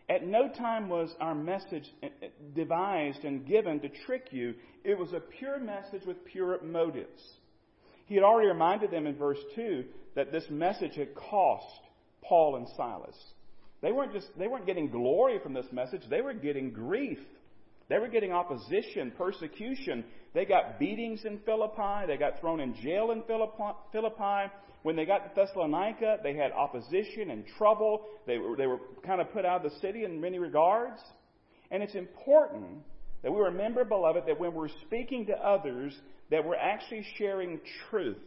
At 0.10 0.26
no 0.26 0.50
time 0.50 0.90
was 0.90 1.14
our 1.20 1.36
message 1.36 1.88
uh, 2.02 2.08
uh, 2.08 2.28
devised 2.56 3.24
and 3.24 3.48
given 3.48 3.80
to 3.82 3.90
trick 3.90 4.28
you. 4.32 4.56
It 4.84 4.98
was 4.98 5.14
a 5.14 5.20
pure 5.20 5.60
message 5.60 6.06
with 6.06 6.26
pure 6.26 6.60
motives. 6.64 7.22
He 8.08 8.16
had 8.16 8.24
already 8.24 8.48
reminded 8.48 8.90
them 8.90 9.06
in 9.06 9.16
verse 9.16 9.38
2 9.56 9.86
that 10.16 10.32
this 10.32 10.46
message 10.50 10.96
had 10.96 11.14
cost 11.14 11.80
Paul 12.24 12.56
and 12.56 12.68
Silas. 12.76 13.16
They 13.82 13.92
weren't 13.92 14.14
just, 14.14 14.28
they 14.38 14.48
weren't 14.48 14.66
getting 14.66 14.90
glory 14.90 15.40
from 15.42 15.54
this 15.54 15.68
message, 15.72 16.02
they 16.10 16.22
were 16.22 16.34
getting 16.34 16.72
grief. 16.72 17.20
They 17.88 17.98
were 17.98 18.08
getting 18.08 18.32
opposition, 18.32 19.12
persecution. 19.18 20.06
They 20.34 20.46
got 20.46 20.80
beatings 20.80 21.26
in 21.26 21.40
Philippi. 21.40 22.06
They 22.08 22.18
got 22.18 22.40
thrown 22.40 22.60
in 22.60 22.76
jail 22.76 23.12
in 23.12 23.24
Philippi. 23.24 24.52
When 24.84 24.96
they 24.96 25.06
got 25.06 25.36
to 25.36 25.42
Thessalonica, 25.42 26.18
they 26.24 26.36
had 26.36 26.52
opposition 26.52 27.32
and 27.32 27.44
trouble. 27.58 28.04
They 28.28 28.38
were, 28.38 28.56
they 28.56 28.68
were 28.68 28.80
kind 29.06 29.20
of 29.20 29.32
put 29.34 29.46
out 29.46 29.66
of 29.66 29.72
the 29.72 29.80
city 29.80 30.06
in 30.06 30.22
many 30.22 30.40
regards. 30.40 31.02
And 31.72 31.84
it's 31.84 31.96
important 31.96 32.84
that 33.24 33.32
we 33.32 33.42
remember, 33.42 33.84
beloved, 33.84 34.24
that 34.28 34.40
when 34.40 34.54
we're 34.54 34.70
speaking 34.86 35.26
to 35.28 35.34
others, 35.34 35.94
that 36.32 36.46
we're 36.46 36.56
actually 36.56 37.06
sharing 37.18 37.60
truth. 37.90 38.18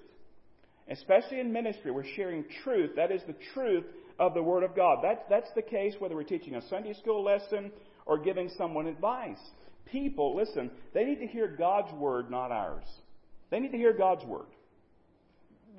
Especially 0.90 1.40
in 1.40 1.52
ministry, 1.52 1.90
we're 1.90 2.04
sharing 2.16 2.44
truth. 2.64 2.90
That 2.96 3.12
is 3.12 3.22
the 3.26 3.36
truth 3.54 3.84
of 4.18 4.34
the 4.34 4.42
Word 4.42 4.64
of 4.64 4.76
God. 4.76 4.98
That, 5.02 5.26
that's 5.30 5.50
the 5.54 5.62
case 5.62 5.94
whether 5.98 6.14
we're 6.14 6.24
teaching 6.24 6.56
a 6.56 6.68
Sunday 6.68 6.92
school 6.94 7.24
lesson 7.24 7.72
or 8.04 8.18
giving 8.18 8.50
someone 8.58 8.86
advice. 8.86 9.38
People, 9.90 10.36
listen, 10.36 10.70
they 10.94 11.04
need 11.04 11.20
to 11.20 11.26
hear 11.26 11.48
God's 11.48 11.92
word, 11.92 12.30
not 12.30 12.50
ours. 12.50 12.84
They 13.50 13.60
need 13.60 13.72
to 13.72 13.78
hear 13.78 13.92
God's 13.92 14.24
word. 14.24 14.46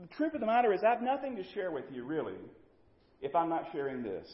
The 0.02 0.08
truth 0.16 0.34
of 0.34 0.40
the 0.40 0.46
matter 0.46 0.74
is, 0.74 0.82
I 0.84 0.90
have 0.90 1.02
nothing 1.02 1.36
to 1.38 1.44
share 1.54 1.72
with 1.72 1.86
you, 1.92 2.04
really, 2.04 2.34
if 3.22 3.36
I'm 3.36 3.50
not 3.50 3.70
sharing 3.72 4.04
this. 4.04 4.28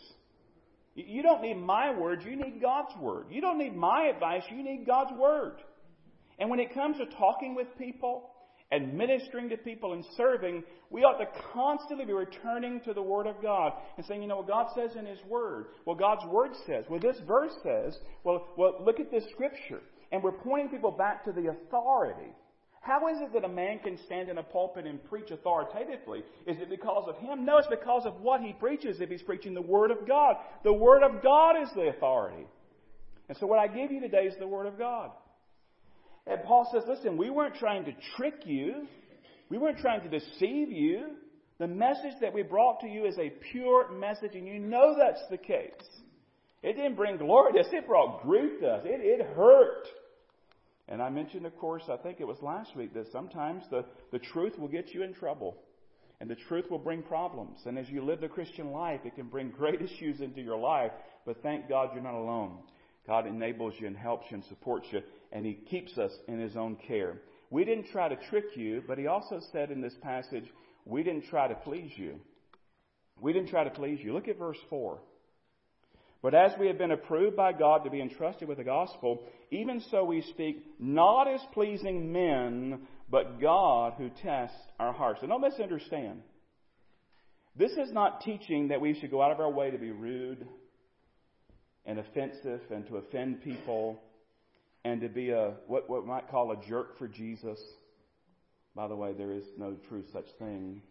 You 0.95 1.21
don't 1.21 1.41
need 1.41 1.55
my 1.55 1.97
words, 1.97 2.23
you 2.25 2.35
need 2.35 2.59
God's 2.61 2.95
word. 2.99 3.27
You 3.29 3.41
don't 3.41 3.57
need 3.57 3.75
my 3.75 4.11
advice, 4.13 4.43
you 4.49 4.63
need 4.63 4.85
God's 4.85 5.13
word. 5.17 5.57
And 6.39 6.49
when 6.49 6.59
it 6.59 6.73
comes 6.73 6.97
to 6.97 7.05
talking 7.17 7.55
with 7.55 7.67
people, 7.77 8.31
and 8.71 8.93
ministering 8.93 9.49
to 9.49 9.57
people 9.57 9.93
and 9.93 10.05
serving, 10.15 10.63
we 10.89 11.01
ought 11.01 11.17
to 11.17 11.27
constantly 11.53 12.05
be 12.05 12.13
returning 12.13 12.81
to 12.81 12.93
the 12.93 13.01
Word 13.01 13.25
of 13.25 13.41
God 13.41 13.73
and 13.97 14.05
saying, 14.05 14.21
you 14.21 14.27
know, 14.27 14.37
what 14.37 14.47
God 14.47 14.67
says 14.75 14.91
in 14.95 15.05
His 15.05 15.19
Word. 15.27 15.67
Well, 15.85 15.95
God's 15.95 16.25
Word 16.25 16.51
says. 16.67 16.85
Well, 16.89 16.99
this 16.99 17.17
verse 17.27 17.53
says. 17.63 17.97
Well, 18.23 18.47
well, 18.57 18.75
look 18.85 18.99
at 18.99 19.11
this 19.11 19.23
Scripture. 19.31 19.81
And 20.11 20.23
we're 20.23 20.31
pointing 20.31 20.69
people 20.69 20.91
back 20.91 21.23
to 21.25 21.31
the 21.31 21.49
authority. 21.49 22.31
How 22.81 23.07
is 23.09 23.17
it 23.21 23.33
that 23.33 23.43
a 23.43 23.49
man 23.49 23.79
can 23.79 23.97
stand 24.05 24.29
in 24.29 24.37
a 24.37 24.43
pulpit 24.43 24.85
and 24.85 25.03
preach 25.09 25.31
authoritatively? 25.31 26.19
Is 26.47 26.57
it 26.59 26.69
because 26.69 27.05
of 27.07 27.17
him? 27.17 27.45
No, 27.45 27.57
it's 27.57 27.67
because 27.67 28.05
of 28.05 28.21
what 28.21 28.41
he 28.41 28.53
preaches 28.53 29.01
if 29.01 29.09
he's 29.09 29.21
preaching 29.21 29.53
the 29.53 29.61
Word 29.61 29.91
of 29.91 30.07
God. 30.07 30.37
The 30.63 30.73
Word 30.73 31.03
of 31.03 31.21
God 31.21 31.61
is 31.61 31.69
the 31.75 31.89
authority. 31.89 32.47
And 33.27 33.37
so 33.37 33.47
what 33.47 33.59
I 33.59 33.67
give 33.67 33.91
you 33.91 33.99
today 33.99 34.25
is 34.25 34.33
the 34.39 34.47
Word 34.47 34.65
of 34.65 34.77
God. 34.77 35.11
And 36.27 36.43
Paul 36.43 36.69
says, 36.71 36.83
listen, 36.87 37.17
we 37.17 37.29
weren't 37.29 37.55
trying 37.55 37.85
to 37.85 37.91
trick 38.15 38.45
you. 38.45 38.87
We 39.49 39.57
weren't 39.57 39.79
trying 39.79 40.01
to 40.01 40.09
deceive 40.09 40.71
you. 40.71 41.15
The 41.59 41.67
message 41.67 42.13
that 42.21 42.33
we 42.33 42.43
brought 42.43 42.79
to 42.81 42.87
you 42.87 43.05
is 43.05 43.17
a 43.17 43.31
pure 43.51 43.91
message, 43.91 44.31
and 44.33 44.47
you 44.47 44.59
know 44.59 44.95
that's 44.97 45.21
the 45.29 45.37
case. 45.37 45.73
It 46.61 46.73
didn't 46.73 46.95
bring 46.95 47.17
glory 47.17 47.53
to 47.53 47.59
us, 47.59 47.67
it 47.71 47.87
brought 47.87 48.21
grief 48.21 48.59
to 48.61 48.67
us. 48.67 48.81
It, 48.85 49.01
it 49.01 49.25
hurt. 49.35 49.87
And 50.87 51.01
I 51.01 51.09
mentioned, 51.09 51.45
of 51.45 51.55
course, 51.57 51.83
I 51.89 51.97
think 51.97 52.19
it 52.19 52.27
was 52.27 52.37
last 52.41 52.75
week, 52.75 52.93
that 52.93 53.11
sometimes 53.11 53.63
the, 53.69 53.85
the 54.11 54.19
truth 54.19 54.57
will 54.57 54.67
get 54.67 54.93
you 54.93 55.03
in 55.03 55.13
trouble. 55.13 55.57
And 56.21 56.29
the 56.29 56.35
truth 56.35 56.65
will 56.69 56.79
bring 56.79 57.01
problems. 57.01 57.59
And 57.65 57.77
as 57.77 57.87
you 57.89 58.03
live 58.03 58.19
the 58.19 58.27
Christian 58.27 58.71
life, 58.71 59.01
it 59.05 59.15
can 59.15 59.27
bring 59.27 59.49
great 59.57 59.81
issues 59.81 60.19
into 60.21 60.41
your 60.41 60.57
life. 60.57 60.91
But 61.25 61.41
thank 61.43 61.69
God 61.69 61.89
you're 61.93 62.03
not 62.03 62.15
alone. 62.15 62.57
God 63.07 63.25
enables 63.27 63.73
you 63.79 63.87
and 63.87 63.97
helps 63.97 64.25
you 64.29 64.35
and 64.35 64.45
supports 64.45 64.87
you 64.91 65.01
and 65.31 65.45
He 65.45 65.53
keeps 65.53 65.97
us 65.97 66.11
in 66.27 66.39
His 66.39 66.55
own 66.55 66.77
care. 66.87 67.21
We 67.49 67.65
didn't 67.65 67.87
try 67.91 68.09
to 68.09 68.15
trick 68.29 68.55
you, 68.55 68.83
but 68.87 68.97
He 68.97 69.07
also 69.07 69.39
said 69.51 69.71
in 69.71 69.81
this 69.81 69.95
passage, 70.01 70.45
we 70.85 71.03
didn't 71.03 71.25
try 71.29 71.47
to 71.47 71.55
please 71.55 71.91
you. 71.95 72.19
We 73.21 73.33
didn't 73.33 73.49
try 73.49 73.63
to 73.63 73.69
please 73.69 73.99
you. 74.01 74.13
Look 74.13 74.27
at 74.27 74.37
verse 74.37 74.57
4. 74.69 74.99
But 76.21 76.35
as 76.35 76.51
we 76.59 76.67
have 76.67 76.77
been 76.77 76.91
approved 76.91 77.35
by 77.37 77.53
God 77.53 77.83
to 77.83 77.89
be 77.89 78.01
entrusted 78.01 78.47
with 78.47 78.57
the 78.57 78.63
gospel, 78.63 79.23
even 79.51 79.81
so 79.89 80.03
we 80.03 80.21
speak 80.21 80.63
not 80.77 81.27
as 81.27 81.39
pleasing 81.53 82.11
men, 82.11 82.81
but 83.09 83.39
God 83.39 83.93
who 83.97 84.09
tests 84.09 84.57
our 84.79 84.91
hearts. 84.91 85.21
And 85.21 85.29
don't 85.29 85.41
misunderstand. 85.41 86.21
This 87.55 87.71
is 87.71 87.91
not 87.91 88.21
teaching 88.21 88.69
that 88.69 88.81
we 88.81 88.99
should 88.99 89.11
go 89.11 89.21
out 89.21 89.31
of 89.31 89.39
our 89.39 89.51
way 89.51 89.71
to 89.71 89.77
be 89.77 89.91
rude 89.91 90.45
and 91.85 91.99
offensive 91.99 92.61
and 92.69 92.85
to 92.87 92.97
offend 92.97 93.41
people 93.41 94.01
and 94.85 95.01
to 95.01 95.09
be 95.09 95.31
a 95.31 95.53
what 95.67 95.89
what 95.89 96.05
might 96.05 96.29
call 96.29 96.51
a 96.51 96.67
jerk 96.67 96.97
for 96.97 97.07
Jesus. 97.07 97.59
By 98.75 98.87
the 98.87 98.95
way, 98.95 99.13
there 99.13 99.31
is 99.31 99.43
no 99.57 99.75
true 99.87 100.03
such 100.13 100.27
thing. 100.37 100.81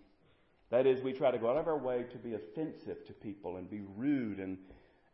That 0.70 0.86
is, 0.86 1.02
we 1.02 1.14
try 1.14 1.30
to 1.30 1.38
go 1.38 1.48
out 1.48 1.56
of 1.56 1.66
our 1.66 1.78
way 1.78 2.04
to 2.12 2.18
be 2.18 2.34
offensive 2.34 3.06
to 3.06 3.12
people 3.14 3.56
and 3.56 3.70
be 3.70 3.80
rude 3.96 4.38
and 4.38 4.58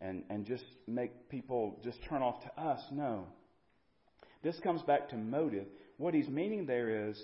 and 0.00 0.24
and 0.30 0.44
just 0.44 0.64
make 0.86 1.28
people 1.28 1.80
just 1.84 1.98
turn 2.08 2.22
off 2.22 2.42
to 2.42 2.60
us. 2.60 2.80
No. 2.90 3.26
This 4.42 4.58
comes 4.60 4.82
back 4.82 5.08
to 5.10 5.16
motive. 5.16 5.66
What 5.96 6.12
he's 6.12 6.28
meaning 6.28 6.66
there 6.66 7.08
is 7.08 7.22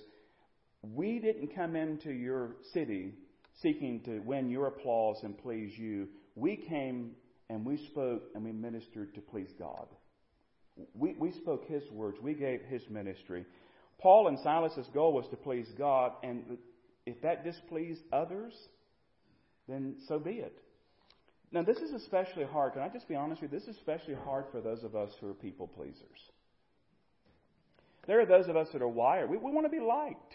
we 0.83 1.19
didn't 1.19 1.55
come 1.55 1.77
into 1.77 2.11
your 2.11 2.57
city 2.73 3.15
seeking 3.61 4.01
to 4.05 4.21
win 4.21 4.49
your 4.49 4.69
applause 4.69 5.19
and 5.23 5.37
please 5.37 5.77
you. 5.77 6.09
We 6.35 6.57
came 6.57 7.11
and 7.51 7.67
we 7.67 7.77
spoke 7.89 8.23
and 8.35 8.45
we 8.45 8.53
ministered 8.53 9.15
to 9.15 9.21
please 9.21 9.51
God. 9.59 9.89
We, 10.95 11.15
we 11.19 11.33
spoke 11.33 11.67
his 11.67 11.83
words. 11.91 12.19
We 12.21 12.35
gave 12.35 12.63
his 12.63 12.83
ministry. 12.89 13.45
Paul 13.99 14.29
and 14.29 14.39
Silas's 14.39 14.89
goal 14.95 15.13
was 15.13 15.27
to 15.29 15.37
please 15.37 15.67
God, 15.77 16.13
and 16.23 16.59
if 17.07 17.21
that 17.23 17.45
displeased 17.45 18.03
others, 18.13 18.55
then 19.69 19.97
so 20.09 20.19
be 20.19 20.33
it. 20.33 20.59
Now, 21.53 21.63
this 21.63 21.79
is 21.79 21.93
especially 21.93 22.45
hard. 22.45 22.75
Can 22.75 22.83
I 22.83 22.89
just 22.89 23.09
be 23.09 23.17
honest 23.17 23.43
with 23.43 23.53
you? 23.53 23.59
This 23.59 23.69
is 23.69 23.77
especially 23.77 24.15
hard 24.15 24.45
for 24.53 24.61
those 24.61 24.85
of 24.85 24.95
us 24.95 25.11
who 25.21 25.29
are 25.29 25.35
people 25.35 25.67
pleasers. 25.67 26.21
There 28.07 28.21
are 28.21 28.27
those 28.27 28.49
of 28.49 28.57
us 28.57 28.69
that 28.73 28.83
are 28.83 28.89
wired. 28.89 29.31
We, 29.31 29.37
we 29.37 29.51
want 29.51 29.67
to 29.67 29.71
be 29.71 29.85
liked. 29.85 30.35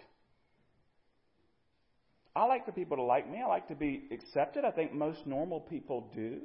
I 2.35 2.45
like 2.45 2.65
for 2.65 2.73
people 2.73 2.97
to 2.97 3.03
like 3.03 3.29
me. 3.31 3.41
I 3.41 3.47
like 3.47 3.69
to 3.69 3.75
be 3.75 4.03
accepted. 4.11 4.65
I 4.65 4.71
think 4.71 4.93
most 4.93 5.25
normal 5.25 5.61
people 5.61 6.11
do. 6.13 6.41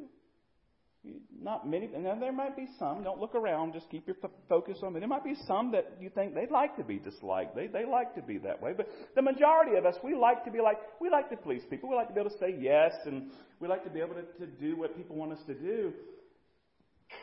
Not 1.42 1.66
many, 1.66 1.88
and 1.94 2.04
there 2.04 2.32
might 2.32 2.56
be 2.56 2.66
some. 2.78 3.02
Don't 3.02 3.18
look 3.18 3.34
around. 3.34 3.72
Just 3.72 3.88
keep 3.90 4.06
your 4.06 4.16
focus 4.50 4.78
on 4.82 4.92
me. 4.92 5.00
There 5.00 5.08
might 5.08 5.24
be 5.24 5.34
some 5.46 5.72
that 5.72 5.96
you 5.98 6.10
think 6.10 6.34
they'd 6.34 6.50
like 6.50 6.76
to 6.76 6.84
be 6.84 6.98
disliked. 6.98 7.56
They 7.56 7.68
they 7.68 7.86
like 7.86 8.14
to 8.16 8.22
be 8.22 8.36
that 8.38 8.60
way. 8.60 8.72
But 8.76 8.88
the 9.14 9.22
majority 9.22 9.76
of 9.78 9.86
us, 9.86 9.94
we 10.04 10.14
like 10.14 10.44
to 10.44 10.50
be 10.50 10.60
like 10.60 10.76
we 11.00 11.08
like 11.08 11.30
to 11.30 11.36
please 11.36 11.62
people. 11.70 11.88
We 11.88 11.96
like 11.96 12.08
to 12.08 12.14
be 12.14 12.20
able 12.20 12.30
to 12.30 12.38
say 12.38 12.54
yes, 12.60 12.92
and 13.06 13.30
we 13.60 13.68
like 13.68 13.82
to 13.84 13.90
be 13.90 14.00
able 14.00 14.14
to, 14.14 14.22
to 14.44 14.46
do 14.46 14.76
what 14.76 14.94
people 14.94 15.16
want 15.16 15.32
us 15.32 15.38
to 15.46 15.54
do. 15.54 15.94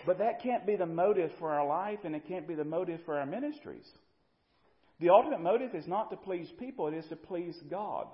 But 0.07 0.17
that 0.17 0.41
can't 0.41 0.65
be 0.65 0.75
the 0.75 0.87
motive 0.87 1.29
for 1.37 1.51
our 1.51 1.67
life, 1.67 1.99
and 2.03 2.15
it 2.15 2.27
can't 2.27 2.47
be 2.47 2.55
the 2.55 2.65
motive 2.65 3.01
for 3.05 3.19
our 3.19 3.27
ministries. 3.27 3.85
The 4.99 5.09
ultimate 5.09 5.41
motive 5.41 5.75
is 5.75 5.85
not 5.85 6.09
to 6.09 6.17
please 6.17 6.49
people; 6.57 6.87
it 6.87 6.95
is 6.95 7.05
to 7.09 7.15
please 7.15 7.55
God. 7.69 8.07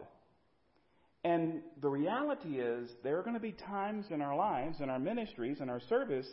And 1.24 1.62
the 1.82 1.90
reality 1.90 2.60
is, 2.60 2.90
there 3.04 3.18
are 3.18 3.22
going 3.22 3.36
to 3.36 3.40
be 3.40 3.54
times 3.54 4.06
in 4.10 4.22
our 4.22 4.36
lives, 4.36 4.82
in 4.82 4.90
our 4.90 5.00
ministries, 5.00 5.62
in 5.62 5.70
our 5.70 5.80
service, 5.88 6.28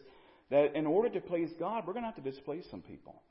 that 0.51 0.75
in 0.75 0.87
order 0.87 1.09
to 1.11 1.21
please 1.21 1.51
God, 1.59 1.87
we're 1.87 1.93
going 1.93 2.03
to 2.03 2.09
have 2.13 2.23
to 2.23 2.31
displease 2.31 2.65
some 2.71 2.83
people. 2.83 3.23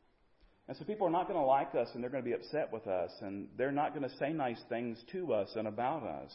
And 0.69 0.77
so 0.77 0.85
people 0.85 1.07
are 1.07 1.11
not 1.11 1.27
going 1.27 1.39
to 1.39 1.45
like 1.45 1.75
us 1.75 1.89
and 1.93 2.03
they're 2.03 2.11
going 2.11 2.23
to 2.23 2.29
be 2.29 2.35
upset 2.35 2.71
with 2.71 2.87
us 2.87 3.11
and 3.21 3.47
they're 3.57 3.71
not 3.71 3.93
going 3.93 4.07
to 4.07 4.15
say 4.17 4.31
nice 4.31 4.61
things 4.69 4.97
to 5.11 5.33
us 5.33 5.49
and 5.55 5.67
about 5.67 6.03
us. 6.03 6.31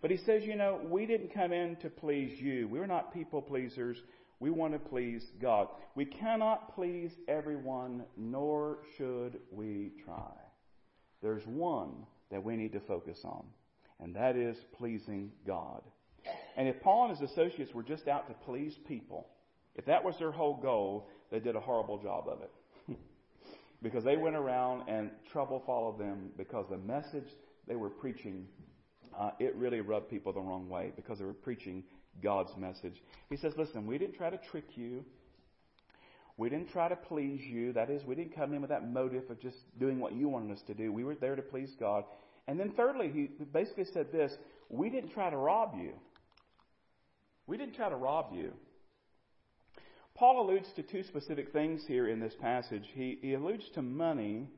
But 0.00 0.10
he 0.10 0.16
says, 0.16 0.42
you 0.44 0.56
know, 0.56 0.80
we 0.88 1.06
didn't 1.06 1.32
come 1.34 1.52
in 1.52 1.76
to 1.76 1.90
please 1.90 2.40
you. 2.40 2.66
We're 2.66 2.86
not 2.86 3.12
people 3.12 3.42
pleasers. 3.42 3.96
We 4.40 4.50
want 4.50 4.72
to 4.72 4.78
please 4.78 5.22
God. 5.40 5.68
We 5.94 6.06
cannot 6.06 6.74
please 6.74 7.10
everyone, 7.28 8.04
nor 8.16 8.78
should 8.96 9.38
we 9.50 9.92
try. 10.04 10.32
There's 11.22 11.46
one 11.46 12.06
that 12.30 12.42
we 12.42 12.56
need 12.56 12.72
to 12.72 12.80
focus 12.80 13.18
on 13.22 13.44
and 14.00 14.14
that 14.14 14.36
is 14.36 14.56
pleasing 14.76 15.32
God. 15.46 15.82
And 16.56 16.68
if 16.68 16.80
Paul 16.80 17.08
and 17.08 17.18
his 17.18 17.30
associates 17.30 17.72
were 17.74 17.82
just 17.82 18.08
out 18.08 18.28
to 18.28 18.34
please 18.44 18.74
people, 18.86 19.28
if 19.74 19.84
that 19.86 20.04
was 20.04 20.16
their 20.18 20.32
whole 20.32 20.56
goal, 20.56 21.08
they 21.30 21.38
did 21.38 21.56
a 21.56 21.60
horrible 21.60 21.98
job 21.98 22.26
of 22.28 22.40
it. 22.42 22.98
because 23.82 24.04
they 24.04 24.16
went 24.16 24.36
around 24.36 24.88
and 24.88 25.10
trouble 25.32 25.62
followed 25.66 25.98
them 25.98 26.30
because 26.36 26.66
the 26.70 26.78
message 26.78 27.28
they 27.68 27.76
were 27.76 27.90
preaching, 27.90 28.46
uh, 29.18 29.30
it 29.38 29.54
really 29.56 29.80
rubbed 29.80 30.08
people 30.08 30.32
the 30.32 30.40
wrong 30.40 30.68
way 30.68 30.92
because 30.96 31.18
they 31.18 31.24
were 31.24 31.34
preaching 31.34 31.84
God's 32.22 32.56
message. 32.56 33.02
He 33.28 33.36
says, 33.36 33.52
listen, 33.56 33.86
we 33.86 33.98
didn't 33.98 34.16
try 34.16 34.30
to 34.30 34.38
trick 34.50 34.76
you. 34.76 35.04
We 36.38 36.50
didn't 36.50 36.70
try 36.70 36.88
to 36.88 36.96
please 36.96 37.40
you. 37.42 37.72
That 37.72 37.90
is, 37.90 38.04
we 38.04 38.14
didn't 38.14 38.34
come 38.34 38.52
in 38.52 38.60
with 38.60 38.70
that 38.70 38.86
motive 38.88 39.30
of 39.30 39.40
just 39.40 39.56
doing 39.78 39.98
what 39.98 40.12
you 40.12 40.28
wanted 40.28 40.52
us 40.52 40.62
to 40.66 40.74
do. 40.74 40.92
We 40.92 41.04
were 41.04 41.14
there 41.14 41.34
to 41.34 41.42
please 41.42 41.74
God. 41.80 42.04
And 42.48 42.58
then 42.58 42.72
thirdly, 42.76 43.10
he 43.12 43.44
basically 43.44 43.86
said 43.92 44.12
this 44.12 44.32
We 44.68 44.90
didn't 44.90 45.10
try 45.10 45.30
to 45.30 45.36
rob 45.36 45.74
you. 45.76 45.92
We 47.46 47.56
didn't 47.56 47.74
try 47.74 47.88
to 47.88 47.96
rob 47.96 48.32
you. 48.32 48.52
Paul 50.14 50.46
alludes 50.46 50.68
to 50.76 50.82
two 50.82 51.02
specific 51.04 51.52
things 51.52 51.82
here 51.86 52.08
in 52.08 52.20
this 52.20 52.34
passage. 52.40 52.84
He, 52.94 53.18
he 53.20 53.34
alludes 53.34 53.64
to 53.74 53.82
money 53.82 54.48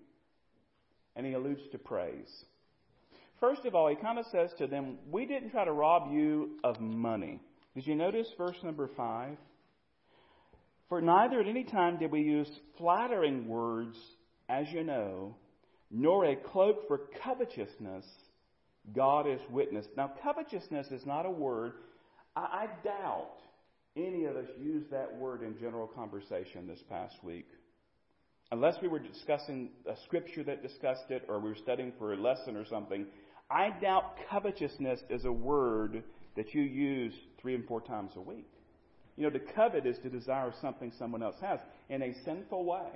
and 1.17 1.27
he 1.27 1.33
alludes 1.33 1.63
to 1.73 1.79
praise. 1.79 2.31
First 3.41 3.65
of 3.65 3.75
all, 3.75 3.89
he 3.89 3.97
kind 3.97 4.19
of 4.19 4.27
says 4.27 4.51
to 4.59 4.67
them, 4.67 4.99
We 5.11 5.27
didn't 5.27 5.51
try 5.51 5.65
to 5.65 5.73
rob 5.73 6.13
you 6.13 6.59
of 6.63 6.81
money. 6.81 7.41
Did 7.75 7.87
you 7.87 7.97
notice 7.97 8.29
verse 8.37 8.57
number 8.63 8.89
5? 8.97 9.37
For 10.89 11.01
neither 11.01 11.41
at 11.41 11.47
any 11.47 11.65
time 11.65 11.99
did 11.99 12.11
we 12.11 12.23
use 12.23 12.49
flattering 12.79 13.47
words, 13.47 13.97
as 14.49 14.67
you 14.73 14.85
know, 14.85 15.35
nor 15.91 16.27
a 16.27 16.37
cloak 16.37 16.87
for 16.87 17.03
covetousness, 17.23 18.05
God 18.95 19.27
is 19.27 19.41
witness. 19.51 19.87
Now, 19.97 20.13
covetousness 20.23 20.89
is 20.89 21.05
not 21.07 21.27
a 21.27 21.31
word. 21.31 21.73
I, 22.37 22.41
I 22.41 22.67
doubt 22.85 23.41
any 23.97 24.25
of 24.25 24.37
us 24.37 24.49
used 24.61 24.91
that 24.91 25.15
word 25.17 25.43
in 25.43 25.59
general 25.59 25.87
conversation 25.87 26.67
this 26.67 26.83
past 26.89 27.17
week. 27.23 27.49
Unless 28.51 28.77
we 28.81 28.89
were 28.89 28.99
discussing 28.99 29.71
a 29.87 29.95
scripture 30.05 30.43
that 30.45 30.63
discussed 30.63 31.11
it 31.11 31.25
or 31.29 31.39
we 31.39 31.51
were 31.51 31.57
studying 31.57 31.93
for 31.99 32.15
a 32.15 32.17
lesson 32.17 32.57
or 32.57 32.65
something, 32.65 33.07
I 33.51 33.71
doubt 33.81 34.17
covetousness 34.31 35.01
is 35.11 35.25
a 35.25 35.33
word 35.33 36.03
that 36.37 36.55
you 36.55 36.63
use 36.63 37.13
three 37.41 37.55
and 37.55 37.67
four 37.67 37.81
times 37.81 38.13
a 38.17 38.21
week. 38.21 38.51
You 39.17 39.25
know, 39.25 39.31
to 39.31 39.41
covet 39.41 39.85
is 39.85 39.99
to 39.99 40.09
desire 40.09 40.53
something 40.63 40.93
someone 40.99 41.23
else 41.23 41.37
has 41.41 41.59
in 41.89 42.03
a 42.03 42.15
sinful 42.25 42.65
way. 42.65 42.89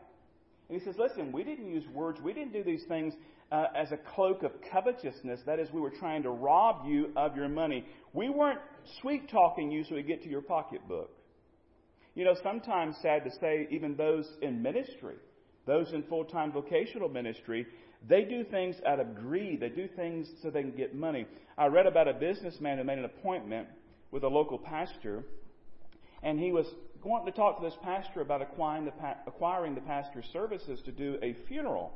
And 0.69 0.79
he 0.79 0.85
says, 0.85 0.97
listen, 0.99 1.33
we 1.33 1.45
didn't 1.45 1.69
use 1.69 1.85
words, 1.93 2.21
we 2.23 2.33
didn't 2.33 2.53
do 2.53 2.63
these 2.63 2.85
things 2.89 3.15
uh, 3.51 3.67
as 3.77 3.93
a 3.93 3.99
cloak 4.15 4.43
of 4.43 4.53
covetousness. 4.73 5.41
That 5.45 5.59
is, 5.59 5.69
we 5.73 5.81
were 5.81 5.91
trying 5.91 6.23
to 6.23 6.31
rob 6.31 6.87
you 6.87 7.11
of 7.17 7.37
your 7.37 7.49
money. 7.49 7.85
We 8.13 8.31
weren't 8.31 8.61
sweet 9.01 9.31
talking 9.31 9.71
you 9.71 9.85
so 9.85 9.95
we 9.95 10.03
get 10.03 10.23
to 10.23 10.29
your 10.29 10.41
pocketbook. 10.41 11.11
You 12.15 12.25
know, 12.25 12.35
sometimes, 12.43 12.97
sad 13.03 13.25
to 13.25 13.31
say, 13.41 13.69
even 13.71 13.97
those 13.97 14.27
in 14.41 14.63
ministry, 14.63 15.17
those 15.67 15.93
in 15.93 16.03
full 16.05 16.25
time 16.25 16.53
vocational 16.53 17.09
ministry, 17.09 17.67
they 18.09 18.25
do 18.25 18.45
things 18.45 18.77
out 18.87 19.01
of 19.01 19.15
greed. 19.15 19.61
They 19.61 19.69
do 19.69 19.89
things 19.97 20.29
so 20.43 20.51
they 20.51 20.63
can 20.63 20.73
get 20.73 20.95
money. 20.95 21.27
I 21.57 21.67
read 21.67 21.87
about 21.87 22.09
a 22.09 22.15
businessman 22.15 22.79
who 22.79 22.85
made 22.85 22.99
an 22.99 23.05
appointment 23.05 23.69
with 24.11 24.25
a 24.25 24.29
local 24.29 24.59
pastor, 24.59 25.25
and 26.23 26.39
he 26.39 26.53
was 26.53 26.67
wanting 27.05 27.33
to 27.33 27.37
talk 27.37 27.59
to 27.59 27.65
this 27.65 27.77
pastor 27.83 28.21
about 28.21 28.43
acquiring 28.43 28.85
the, 28.85 28.93
acquiring 29.27 29.75
the 29.75 29.81
pastor's 29.81 30.27
services 30.33 30.81
to 30.85 30.93
do 30.93 31.19
a 31.23 31.37
funeral. 31.49 31.93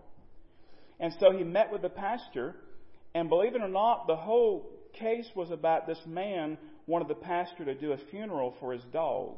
And 0.99 1.12
so 1.21 1.33
he 1.33 1.45
met 1.45 1.71
with 1.71 1.83
the 1.83 1.88
pastor, 1.88 2.57
and 3.14 3.29
believe 3.29 3.55
it 3.55 3.62
or 3.62 3.69
not, 3.69 4.07
the 4.07 4.16
whole 4.16 4.71
case 4.99 5.29
was 5.35 5.51
about 5.51 5.87
this 5.87 6.01
man 6.07 6.59
wanted 6.87 7.09
the 7.09 7.14
pastor 7.14 7.64
to 7.64 7.75
do 7.75 7.92
a 7.92 7.99
funeral 8.11 8.55
for 8.61 8.73
his 8.73 8.83
dog. 8.92 9.37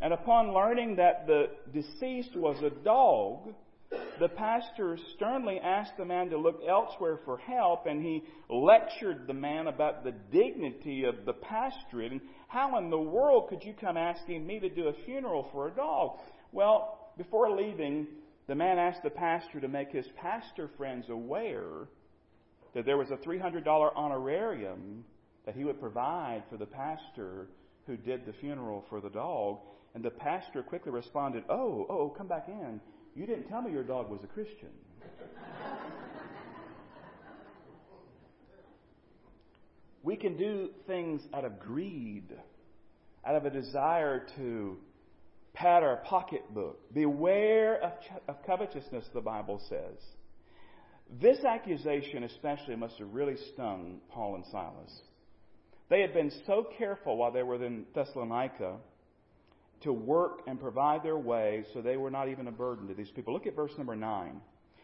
And 0.00 0.12
upon 0.12 0.54
learning 0.54 0.96
that 0.96 1.26
the 1.26 1.50
deceased 1.72 2.36
was 2.36 2.62
a 2.62 2.70
dog, 2.70 3.54
the 4.20 4.28
pastor 4.28 4.98
sternly 5.16 5.58
asked 5.58 5.96
the 5.96 6.04
man 6.04 6.30
to 6.30 6.38
look 6.38 6.60
elsewhere 6.68 7.18
for 7.24 7.38
help, 7.38 7.86
and 7.86 8.02
he 8.02 8.22
lectured 8.48 9.26
the 9.26 9.34
man 9.34 9.66
about 9.66 10.04
the 10.04 10.12
dignity 10.32 11.04
of 11.04 11.24
the 11.24 11.32
pastorate 11.32 12.20
how 12.48 12.78
in 12.78 12.90
the 12.90 12.98
world 12.98 13.48
could 13.48 13.62
you 13.62 13.74
come 13.78 13.96
asking 13.96 14.46
me 14.46 14.58
to 14.58 14.68
do 14.68 14.88
a 14.88 14.92
funeral 15.04 15.48
for 15.52 15.68
a 15.68 15.70
dog? 15.70 16.18
Well, 16.50 16.98
before 17.16 17.50
leaving, 17.54 18.06
the 18.46 18.54
man 18.54 18.78
asked 18.78 19.02
the 19.02 19.10
pastor 19.10 19.60
to 19.60 19.68
make 19.68 19.92
his 19.92 20.06
pastor 20.16 20.70
friends 20.76 21.10
aware 21.10 21.88
that 22.74 22.86
there 22.86 22.96
was 22.96 23.10
a 23.10 23.16
$300 23.16 23.66
honorarium 23.94 25.04
that 25.44 25.54
he 25.54 25.64
would 25.64 25.80
provide 25.80 26.42
for 26.50 26.56
the 26.56 26.66
pastor 26.66 27.48
who 27.86 27.96
did 27.96 28.24
the 28.24 28.32
funeral 28.32 28.84
for 28.88 29.00
the 29.00 29.10
dog. 29.10 29.58
And 29.94 30.02
the 30.02 30.10
pastor 30.10 30.62
quickly 30.62 30.92
responded, 30.92 31.44
Oh, 31.48 31.86
oh, 31.88 32.14
come 32.16 32.28
back 32.28 32.48
in. 32.48 32.80
You 33.14 33.26
didn't 33.26 33.48
tell 33.48 33.60
me 33.60 33.72
your 33.72 33.82
dog 33.82 34.10
was 34.10 34.20
a 34.24 34.26
Christian. 34.26 34.68
We 40.08 40.16
can 40.16 40.38
do 40.38 40.70
things 40.86 41.20
out 41.34 41.44
of 41.44 41.60
greed, 41.60 42.32
out 43.26 43.34
of 43.34 43.44
a 43.44 43.50
desire 43.50 44.24
to 44.36 44.78
pad 45.52 45.82
our 45.82 45.96
pocketbook. 45.96 46.78
Beware 46.94 47.78
of, 47.82 47.92
of 48.26 48.36
covetousness, 48.46 49.04
the 49.12 49.20
Bible 49.20 49.60
says. 49.68 49.98
This 51.20 51.44
accusation, 51.44 52.24
especially, 52.24 52.74
must 52.74 52.96
have 52.96 53.12
really 53.12 53.36
stung 53.52 54.00
Paul 54.08 54.36
and 54.36 54.44
Silas. 54.50 54.98
They 55.90 56.00
had 56.00 56.14
been 56.14 56.32
so 56.46 56.66
careful 56.78 57.18
while 57.18 57.30
they 57.30 57.42
were 57.42 57.62
in 57.62 57.84
Thessalonica 57.94 58.76
to 59.82 59.92
work 59.92 60.40
and 60.46 60.58
provide 60.58 61.02
their 61.02 61.18
way 61.18 61.66
so 61.74 61.82
they 61.82 61.98
were 61.98 62.10
not 62.10 62.30
even 62.30 62.48
a 62.48 62.52
burden 62.52 62.88
to 62.88 62.94
these 62.94 63.10
people. 63.10 63.34
Look 63.34 63.46
at 63.46 63.54
verse 63.54 63.72
number 63.76 63.94
9. 63.94 64.40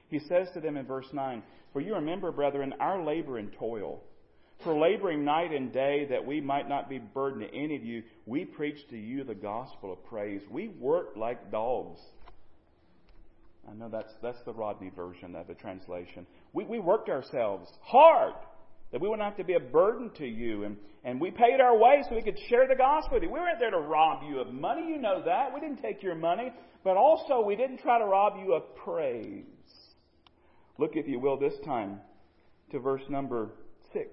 He 0.08 0.18
says 0.18 0.48
to 0.52 0.60
them 0.60 0.76
in 0.76 0.84
verse 0.84 1.08
9, 1.14 1.42
For 1.72 1.80
you 1.80 1.94
remember, 1.94 2.30
brethren, 2.30 2.74
our 2.78 3.02
labor 3.02 3.38
and 3.38 3.50
toil. 3.58 4.02
For 4.62 4.78
laboring 4.78 5.24
night 5.24 5.52
and 5.52 5.72
day 5.72 6.06
that 6.10 6.24
we 6.24 6.40
might 6.40 6.68
not 6.68 6.88
be 6.88 6.98
burdened 6.98 7.42
to 7.42 7.54
any 7.54 7.76
of 7.76 7.84
you, 7.84 8.02
we 8.24 8.44
preach 8.44 8.78
to 8.90 8.96
you 8.96 9.24
the 9.24 9.34
gospel 9.34 9.92
of 9.92 10.04
praise. 10.04 10.40
We 10.50 10.68
worked 10.68 11.16
like 11.16 11.50
dogs. 11.50 12.00
I 13.68 13.74
know 13.74 13.88
that's, 13.90 14.12
that's 14.22 14.42
the 14.44 14.52
Rodney 14.52 14.90
version 14.94 15.34
of 15.34 15.46
the 15.46 15.54
translation. 15.54 16.26
We, 16.52 16.64
we 16.64 16.78
worked 16.78 17.08
ourselves 17.08 17.70
hard 17.82 18.34
that 18.92 19.00
we 19.00 19.08
wouldn't 19.08 19.26
have 19.26 19.36
to 19.38 19.44
be 19.44 19.54
a 19.54 19.60
burden 19.60 20.10
to 20.18 20.26
you. 20.26 20.64
And, 20.64 20.76
and 21.02 21.20
we 21.20 21.30
paid 21.30 21.60
our 21.60 21.76
way 21.76 22.04
so 22.08 22.14
we 22.14 22.22
could 22.22 22.38
share 22.48 22.68
the 22.68 22.76
gospel 22.76 23.14
with 23.14 23.24
you. 23.24 23.30
We 23.30 23.40
weren't 23.40 23.58
there 23.58 23.70
to 23.70 23.78
rob 23.78 24.22
you 24.28 24.38
of 24.38 24.52
money. 24.52 24.86
You 24.88 24.98
know 24.98 25.22
that. 25.24 25.52
We 25.52 25.60
didn't 25.60 25.82
take 25.82 26.02
your 26.02 26.14
money. 26.14 26.52
But 26.84 26.96
also, 26.96 27.40
we 27.40 27.56
didn't 27.56 27.78
try 27.78 27.98
to 27.98 28.04
rob 28.04 28.34
you 28.38 28.54
of 28.54 28.76
praise. 28.76 29.44
Look, 30.78 30.92
if 30.94 31.08
you 31.08 31.18
will, 31.18 31.38
this 31.38 31.54
time 31.64 32.00
to 32.70 32.78
verse 32.78 33.02
number 33.08 33.50
6. 33.92 34.06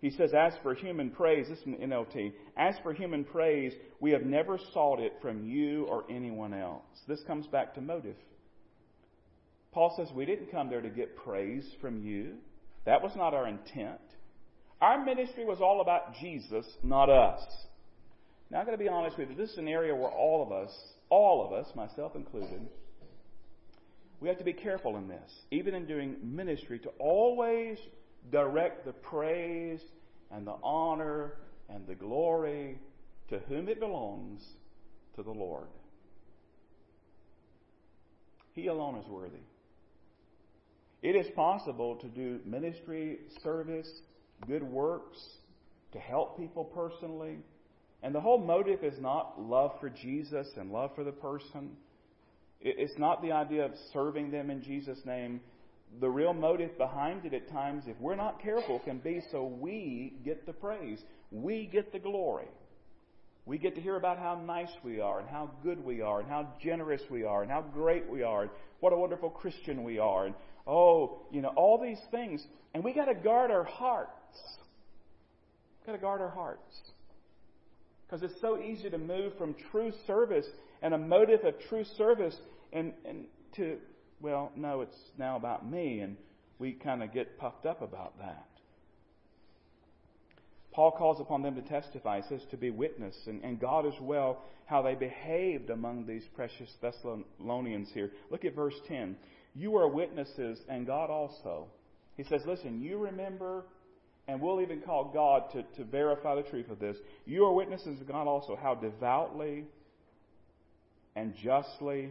He 0.00 0.10
says, 0.10 0.32
As 0.32 0.52
for 0.62 0.74
human 0.74 1.10
praise, 1.10 1.48
this 1.48 1.58
is 1.58 1.66
an 1.66 1.76
NLT, 1.82 2.32
as 2.56 2.76
for 2.82 2.92
human 2.92 3.24
praise, 3.24 3.72
we 4.00 4.12
have 4.12 4.22
never 4.22 4.58
sought 4.72 5.00
it 5.00 5.14
from 5.20 5.44
you 5.44 5.86
or 5.86 6.04
anyone 6.08 6.54
else. 6.54 6.84
This 7.08 7.22
comes 7.26 7.46
back 7.48 7.74
to 7.74 7.80
motive. 7.80 8.16
Paul 9.72 9.94
says, 9.96 10.08
We 10.14 10.24
didn't 10.24 10.50
come 10.50 10.70
there 10.70 10.80
to 10.80 10.88
get 10.88 11.16
praise 11.16 11.68
from 11.80 12.00
you. 12.04 12.34
That 12.86 13.02
was 13.02 13.12
not 13.16 13.34
our 13.34 13.48
intent. 13.48 14.00
Our 14.80 15.04
ministry 15.04 15.44
was 15.44 15.60
all 15.60 15.80
about 15.80 16.14
Jesus, 16.20 16.64
not 16.84 17.10
us. 17.10 17.40
Now, 18.50 18.60
I've 18.60 18.66
got 18.66 18.72
to 18.72 18.78
be 18.78 18.88
honest 18.88 19.18
with 19.18 19.30
you. 19.30 19.36
This 19.36 19.50
is 19.50 19.58
an 19.58 19.68
area 19.68 19.94
where 19.94 20.10
all 20.10 20.42
of 20.42 20.52
us, 20.52 20.70
all 21.10 21.44
of 21.44 21.52
us, 21.52 21.70
myself 21.74 22.14
included, 22.14 22.66
we 24.20 24.28
have 24.28 24.38
to 24.38 24.44
be 24.44 24.52
careful 24.52 24.96
in 24.96 25.08
this, 25.08 25.30
even 25.50 25.74
in 25.74 25.86
doing 25.86 26.16
ministry, 26.22 26.78
to 26.80 26.88
always 26.98 27.78
direct 28.30 28.84
the 28.84 28.92
praise 28.92 29.80
and 30.30 30.46
the 30.46 30.56
honor 30.62 31.34
and 31.68 31.86
the 31.86 31.94
glory 31.94 32.78
to 33.28 33.38
whom 33.48 33.68
it 33.68 33.80
belongs 33.80 34.42
to 35.16 35.22
the 35.22 35.30
Lord. 35.30 35.68
He 38.52 38.66
alone 38.66 38.96
is 38.96 39.08
worthy. 39.08 39.38
It 41.02 41.14
is 41.14 41.26
possible 41.36 41.96
to 41.96 42.08
do 42.08 42.40
ministry, 42.44 43.18
service, 43.42 43.88
good 44.46 44.62
works, 44.62 45.18
to 45.92 45.98
help 45.98 46.38
people 46.38 46.64
personally. 46.64 47.38
And 48.02 48.14
the 48.14 48.20
whole 48.20 48.38
motive 48.38 48.82
is 48.82 48.98
not 49.00 49.40
love 49.40 49.72
for 49.80 49.90
Jesus 49.90 50.48
and 50.56 50.70
love 50.70 50.90
for 50.94 51.04
the 51.04 51.12
person. 51.12 51.70
It's 52.60 52.98
not 52.98 53.22
the 53.22 53.32
idea 53.32 53.64
of 53.64 53.72
serving 53.92 54.32
them 54.32 54.50
in 54.50 54.62
Jesus' 54.62 54.98
name. 55.04 55.40
The 56.00 56.08
real 56.08 56.32
motive 56.32 56.76
behind 56.78 57.24
it 57.24 57.34
at 57.34 57.50
times, 57.50 57.84
if 57.86 57.98
we're 58.00 58.14
not 58.14 58.42
careful, 58.42 58.78
can 58.80 58.98
be 58.98 59.20
so 59.32 59.44
we 59.44 60.14
get 60.24 60.46
the 60.46 60.52
praise. 60.52 61.00
We 61.30 61.66
get 61.66 61.92
the 61.92 61.98
glory. 61.98 62.48
We 63.46 63.58
get 63.58 63.74
to 63.76 63.80
hear 63.80 63.96
about 63.96 64.18
how 64.18 64.40
nice 64.44 64.70
we 64.84 65.00
are 65.00 65.20
and 65.20 65.28
how 65.28 65.50
good 65.62 65.82
we 65.82 66.02
are 66.02 66.20
and 66.20 66.28
how 66.28 66.48
generous 66.62 67.00
we 67.10 67.24
are 67.24 67.42
and 67.42 67.50
how 67.50 67.62
great 67.62 68.08
we 68.08 68.22
are 68.22 68.42
and 68.42 68.50
what 68.80 68.92
a 68.92 68.96
wonderful 68.96 69.30
Christian 69.30 69.84
we 69.84 69.98
are 69.98 70.26
and 70.26 70.34
oh, 70.66 71.22
you 71.32 71.40
know, 71.40 71.48
all 71.56 71.80
these 71.82 72.00
things. 72.10 72.46
And 72.74 72.84
we 72.84 72.92
got 72.92 73.06
to 73.06 73.14
guard 73.14 73.50
our 73.50 73.64
hearts. 73.64 74.10
Got 75.86 75.92
to 75.92 75.98
guard 75.98 76.20
our 76.20 76.28
hearts. 76.28 76.78
Because 78.06 78.22
it's 78.22 78.40
so 78.40 78.60
easy 78.60 78.90
to 78.90 78.98
move 78.98 79.32
from 79.38 79.54
true 79.70 79.92
service 80.06 80.46
and 80.82 80.94
a 80.94 80.98
motive 80.98 81.44
of 81.44 81.54
true 81.68 81.84
service 81.96 82.36
and, 82.72 82.92
and 83.06 83.24
to, 83.56 83.78
well, 84.20 84.52
no, 84.56 84.80
it's 84.80 84.98
now 85.18 85.36
about 85.36 85.68
me, 85.68 86.00
and 86.00 86.16
we 86.58 86.72
kind 86.72 87.02
of 87.02 87.12
get 87.12 87.38
puffed 87.38 87.66
up 87.66 87.82
about 87.82 88.18
that. 88.18 88.46
Paul 90.72 90.92
calls 90.92 91.20
upon 91.20 91.42
them 91.42 91.54
to 91.56 91.62
testify. 91.62 92.20
He 92.20 92.28
says 92.28 92.46
to 92.50 92.56
be 92.56 92.70
witness, 92.70 93.16
and, 93.26 93.42
and 93.42 93.60
God 93.60 93.86
as 93.86 94.00
well, 94.00 94.42
how 94.66 94.82
they 94.82 94.94
behaved 94.94 95.70
among 95.70 96.06
these 96.06 96.24
precious 96.36 96.70
Thessalonians 96.80 97.88
here. 97.94 98.12
Look 98.30 98.44
at 98.44 98.54
verse 98.54 98.74
10. 98.86 99.16
You 99.54 99.76
are 99.76 99.88
witnesses, 99.88 100.58
and 100.68 100.86
God 100.86 101.10
also. 101.10 101.66
He 102.16 102.24
says, 102.24 102.42
listen, 102.46 102.80
you 102.80 102.98
remember, 102.98 103.64
and 104.26 104.40
we'll 104.40 104.60
even 104.60 104.80
call 104.80 105.10
God 105.12 105.50
to, 105.52 105.62
to 105.78 105.90
verify 105.90 106.34
the 106.34 106.42
truth 106.42 106.70
of 106.70 106.78
this. 106.78 106.96
You 107.24 107.44
are 107.44 107.52
witnesses, 107.52 108.00
of 108.00 108.06
God 108.06 108.26
also, 108.26 108.56
how 108.60 108.74
devoutly 108.74 109.64
and 111.16 111.34
justly 111.34 112.10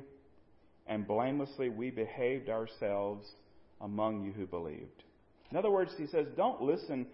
and 0.87 1.07
blamelessly 1.07 1.69
we 1.69 1.89
behaved 1.89 2.49
ourselves 2.49 3.27
among 3.81 4.23
you 4.23 4.31
who 4.31 4.45
believed. 4.45 5.03
In 5.51 5.57
other 5.57 5.71
words, 5.71 5.91
he 5.97 6.07
says, 6.07 6.27
don't 6.35 6.61
listen 6.61 7.07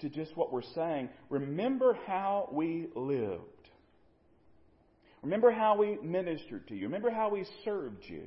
to 0.00 0.08
just 0.08 0.36
what 0.36 0.52
we're 0.52 0.62
saying. 0.74 1.08
Remember 1.28 1.96
how 2.06 2.48
we 2.52 2.88
lived. 2.94 3.42
Remember 5.22 5.50
how 5.50 5.76
we 5.76 5.98
ministered 6.02 6.66
to 6.68 6.74
you. 6.74 6.84
Remember 6.84 7.10
how 7.10 7.28
we 7.28 7.44
served 7.64 8.04
you. 8.06 8.22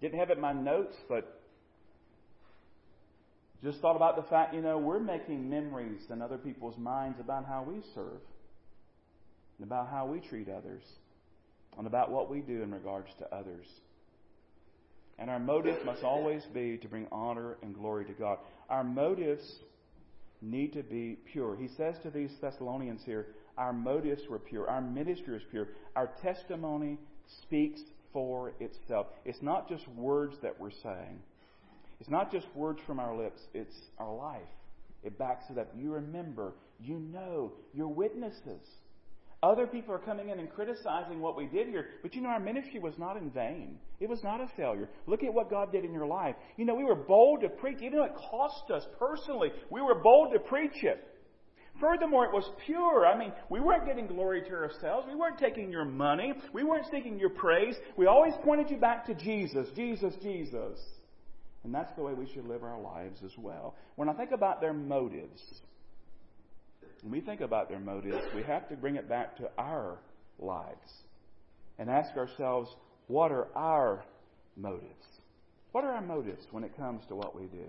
Didn't 0.00 0.18
have 0.18 0.30
it 0.30 0.38
in 0.38 0.40
my 0.40 0.52
notes, 0.52 0.96
but 1.08 1.40
just 3.62 3.80
thought 3.80 3.94
about 3.94 4.16
the 4.16 4.22
fact, 4.22 4.54
you 4.54 4.60
know, 4.60 4.78
we're 4.78 4.98
making 4.98 5.48
memories 5.48 6.00
in 6.10 6.20
other 6.20 6.38
people's 6.38 6.76
minds 6.76 7.20
about 7.20 7.44
how 7.44 7.62
we 7.62 7.82
serve, 7.94 8.20
and 9.58 9.66
about 9.66 9.88
how 9.88 10.06
we 10.06 10.18
treat 10.18 10.48
others, 10.48 10.82
and 11.78 11.86
about 11.86 12.10
what 12.10 12.30
we 12.30 12.40
do 12.40 12.62
in 12.62 12.72
regards 12.72 13.08
to 13.18 13.34
others. 13.34 13.66
And 15.18 15.30
our 15.30 15.38
motive 15.38 15.84
must 15.84 16.02
always 16.02 16.42
be 16.52 16.78
to 16.78 16.88
bring 16.88 17.06
honor 17.12 17.56
and 17.62 17.74
glory 17.74 18.04
to 18.06 18.12
God. 18.12 18.38
Our 18.68 18.84
motives 18.84 19.44
need 20.40 20.72
to 20.72 20.82
be 20.82 21.18
pure. 21.32 21.56
He 21.56 21.68
says 21.76 21.94
to 22.02 22.10
these 22.10 22.30
Thessalonians 22.40 23.02
here, 23.04 23.28
our 23.56 23.72
motives 23.72 24.22
were 24.28 24.38
pure. 24.38 24.68
Our 24.68 24.80
ministry 24.80 25.36
is 25.36 25.42
pure. 25.50 25.68
Our 25.94 26.10
testimony 26.22 26.98
speaks 27.42 27.80
for 28.12 28.52
itself. 28.60 29.06
It's 29.24 29.42
not 29.42 29.68
just 29.68 29.86
words 29.88 30.36
that 30.42 30.58
we're 30.58 30.70
saying. 30.70 31.20
It's 32.00 32.10
not 32.10 32.32
just 32.32 32.46
words 32.54 32.80
from 32.86 32.98
our 32.98 33.16
lips. 33.16 33.40
It's 33.54 33.76
our 33.98 34.12
life. 34.12 34.40
It 35.04 35.18
backs 35.18 35.44
it 35.50 35.58
up. 35.58 35.68
You 35.76 35.92
remember. 35.92 36.54
You 36.80 36.98
know. 36.98 37.52
You're 37.72 37.88
witnesses. 37.88 38.66
Other 39.42 39.66
people 39.66 39.92
are 39.92 39.98
coming 39.98 40.28
in 40.28 40.38
and 40.38 40.48
criticizing 40.48 41.20
what 41.20 41.36
we 41.36 41.46
did 41.46 41.66
here, 41.66 41.86
but 42.00 42.14
you 42.14 42.20
know, 42.20 42.28
our 42.28 42.38
ministry 42.38 42.78
was 42.78 42.96
not 42.96 43.16
in 43.16 43.28
vain. 43.30 43.76
It 43.98 44.08
was 44.08 44.22
not 44.22 44.40
a 44.40 44.46
failure. 44.56 44.88
Look 45.06 45.24
at 45.24 45.34
what 45.34 45.50
God 45.50 45.72
did 45.72 45.84
in 45.84 45.92
your 45.92 46.06
life. 46.06 46.36
You 46.56 46.64
know, 46.64 46.76
we 46.76 46.84
were 46.84 46.94
bold 46.94 47.40
to 47.40 47.48
preach, 47.48 47.78
even 47.82 47.98
though 47.98 48.04
it 48.04 48.14
cost 48.30 48.70
us 48.70 48.84
personally. 49.00 49.50
We 49.68 49.80
were 49.80 49.96
bold 49.96 50.32
to 50.32 50.38
preach 50.38 50.84
it. 50.84 51.08
Furthermore, 51.80 52.26
it 52.26 52.32
was 52.32 52.48
pure. 52.66 53.04
I 53.06 53.18
mean, 53.18 53.32
we 53.50 53.58
weren't 53.58 53.86
getting 53.86 54.06
glory 54.06 54.42
to 54.42 54.54
ourselves. 54.54 55.08
We 55.08 55.16
weren't 55.16 55.38
taking 55.38 55.72
your 55.72 55.86
money. 55.86 56.34
We 56.52 56.62
weren't 56.62 56.86
seeking 56.92 57.18
your 57.18 57.30
praise. 57.30 57.74
We 57.96 58.06
always 58.06 58.34
pointed 58.44 58.70
you 58.70 58.76
back 58.76 59.06
to 59.06 59.14
Jesus, 59.14 59.66
Jesus, 59.74 60.14
Jesus. 60.22 60.78
And 61.64 61.74
that's 61.74 61.92
the 61.96 62.02
way 62.02 62.12
we 62.12 62.30
should 62.32 62.46
live 62.46 62.62
our 62.62 62.80
lives 62.80 63.20
as 63.24 63.32
well. 63.36 63.74
When 63.96 64.08
I 64.08 64.12
think 64.12 64.30
about 64.30 64.60
their 64.60 64.72
motives, 64.72 65.62
when 67.02 67.12
we 67.12 67.20
think 67.20 67.40
about 67.40 67.68
their 67.68 67.80
motives, 67.80 68.24
we 68.34 68.42
have 68.44 68.68
to 68.68 68.76
bring 68.76 68.96
it 68.96 69.08
back 69.08 69.36
to 69.36 69.50
our 69.58 69.98
lives 70.38 70.90
and 71.78 71.90
ask 71.90 72.16
ourselves, 72.16 72.70
what 73.08 73.32
are 73.32 73.48
our 73.56 74.04
motives? 74.56 74.86
What 75.72 75.84
are 75.84 75.90
our 75.92 76.02
motives 76.02 76.46
when 76.52 76.62
it 76.64 76.76
comes 76.76 77.02
to 77.08 77.16
what 77.16 77.34
we 77.34 77.46
do? 77.46 77.64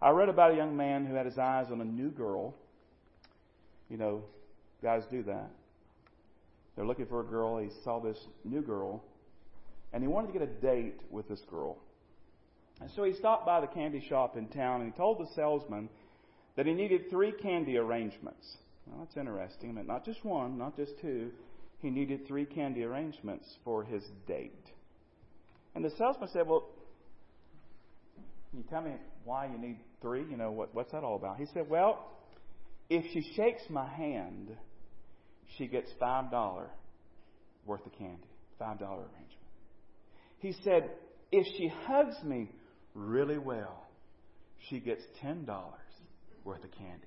I 0.00 0.10
read 0.10 0.28
about 0.28 0.52
a 0.52 0.56
young 0.56 0.76
man 0.76 1.04
who 1.04 1.14
had 1.14 1.26
his 1.26 1.38
eyes 1.38 1.66
on 1.70 1.80
a 1.80 1.84
new 1.84 2.10
girl. 2.10 2.54
You 3.90 3.98
know, 3.98 4.22
guys 4.82 5.02
do 5.10 5.22
that. 5.24 5.50
They're 6.74 6.86
looking 6.86 7.06
for 7.06 7.20
a 7.20 7.24
girl. 7.24 7.58
He 7.58 7.68
saw 7.84 7.98
this 8.00 8.18
new 8.44 8.62
girl, 8.62 9.02
and 9.92 10.02
he 10.02 10.08
wanted 10.08 10.32
to 10.32 10.38
get 10.38 10.42
a 10.42 10.52
date 10.52 11.00
with 11.10 11.28
this 11.28 11.40
girl. 11.50 11.78
And 12.80 12.88
so 12.94 13.02
he 13.02 13.12
stopped 13.12 13.44
by 13.44 13.60
the 13.60 13.66
candy 13.66 14.04
shop 14.08 14.36
in 14.36 14.46
town 14.48 14.80
and 14.80 14.92
he 14.92 14.96
told 14.96 15.18
the 15.18 15.26
salesman 15.34 15.88
that 16.58 16.66
he 16.66 16.74
needed 16.74 17.08
three 17.08 17.30
candy 17.30 17.78
arrangements. 17.78 18.44
Well, 18.84 19.04
that's 19.04 19.16
interesting. 19.16 19.76
Mean, 19.76 19.86
not 19.86 20.04
just 20.04 20.24
one, 20.24 20.58
not 20.58 20.76
just 20.76 20.90
two. 21.00 21.30
He 21.78 21.88
needed 21.88 22.26
three 22.26 22.44
candy 22.46 22.82
arrangements 22.82 23.46
for 23.64 23.84
his 23.84 24.02
date. 24.26 24.66
And 25.76 25.84
the 25.84 25.90
salesman 25.96 26.28
said, 26.32 26.48
Well, 26.48 26.68
you 28.52 28.64
tell 28.68 28.80
me 28.80 28.90
why 29.24 29.46
you 29.46 29.56
need 29.56 29.78
three? 30.02 30.24
You 30.28 30.36
know, 30.36 30.50
what, 30.50 30.74
what's 30.74 30.90
that 30.90 31.04
all 31.04 31.14
about? 31.14 31.36
He 31.36 31.46
said, 31.54 31.70
Well, 31.70 32.04
if 32.90 33.04
she 33.12 33.32
shakes 33.36 33.62
my 33.70 33.88
hand, 33.88 34.50
she 35.58 35.68
gets 35.68 35.88
$5 36.02 36.64
worth 37.66 37.86
of 37.86 37.92
candy. 37.92 38.16
$5 38.60 38.80
arrangement. 38.80 39.28
He 40.40 40.56
said, 40.64 40.90
If 41.30 41.46
she 41.56 41.70
hugs 41.86 42.16
me 42.24 42.50
really 42.94 43.38
well, 43.38 43.86
she 44.68 44.80
gets 44.80 45.04
$10 45.22 45.46
worth 46.48 46.64
of 46.64 46.72
candy. 46.72 47.06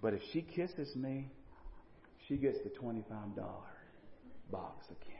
But 0.00 0.14
if 0.14 0.22
she 0.32 0.40
kisses 0.40 0.96
me, 0.96 1.30
she 2.26 2.36
gets 2.36 2.58
the 2.64 2.70
$25 2.70 3.04
box 4.50 4.86
of 4.90 4.98
candy. 5.00 5.18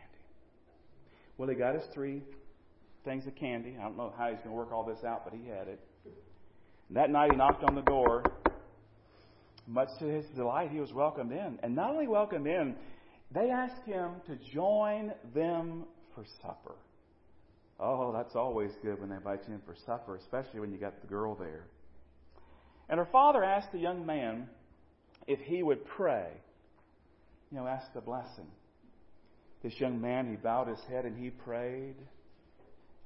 Well, 1.36 1.50
he 1.50 1.54
got 1.54 1.74
his 1.74 1.84
three 1.92 2.22
things 3.04 3.26
of 3.26 3.34
candy. 3.36 3.76
I 3.78 3.82
don't 3.82 3.98
know 3.98 4.12
how 4.16 4.28
he's 4.28 4.38
going 4.38 4.50
to 4.50 4.56
work 4.56 4.72
all 4.72 4.84
this 4.84 5.04
out, 5.04 5.24
but 5.24 5.38
he 5.38 5.46
had 5.46 5.68
it. 5.68 5.80
And 6.88 6.96
that 6.96 7.10
night 7.10 7.30
he 7.30 7.36
knocked 7.36 7.62
on 7.62 7.74
the 7.74 7.82
door. 7.82 8.24
Much 9.66 9.90
to 9.98 10.06
his 10.06 10.24
delight, 10.34 10.70
he 10.70 10.80
was 10.80 10.92
welcomed 10.94 11.32
in. 11.32 11.58
And 11.62 11.76
not 11.76 11.90
only 11.90 12.08
welcomed 12.08 12.46
in, 12.46 12.74
they 13.30 13.50
asked 13.50 13.84
him 13.84 14.12
to 14.26 14.36
join 14.50 15.12
them 15.34 15.84
for 16.14 16.24
supper. 16.40 16.74
Oh, 17.78 18.12
that's 18.12 18.34
always 18.34 18.70
good 18.82 18.98
when 18.98 19.10
they 19.10 19.16
invite 19.16 19.40
you 19.46 19.54
in 19.54 19.60
for 19.60 19.76
supper, 19.84 20.16
especially 20.16 20.60
when 20.60 20.72
you 20.72 20.78
got 20.78 21.02
the 21.02 21.06
girl 21.06 21.34
there. 21.34 21.66
And 22.88 22.98
her 22.98 23.08
father 23.10 23.44
asked 23.44 23.72
the 23.72 23.78
young 23.78 24.06
man 24.06 24.48
if 25.26 25.40
he 25.40 25.62
would 25.62 25.84
pray. 25.84 26.28
You 27.50 27.58
know, 27.58 27.66
ask 27.66 27.92
the 27.94 28.00
blessing. 28.00 28.46
This 29.62 29.78
young 29.78 30.00
man, 30.00 30.28
he 30.28 30.36
bowed 30.36 30.68
his 30.68 30.80
head 30.88 31.04
and 31.04 31.16
he 31.16 31.30
prayed. 31.30 31.96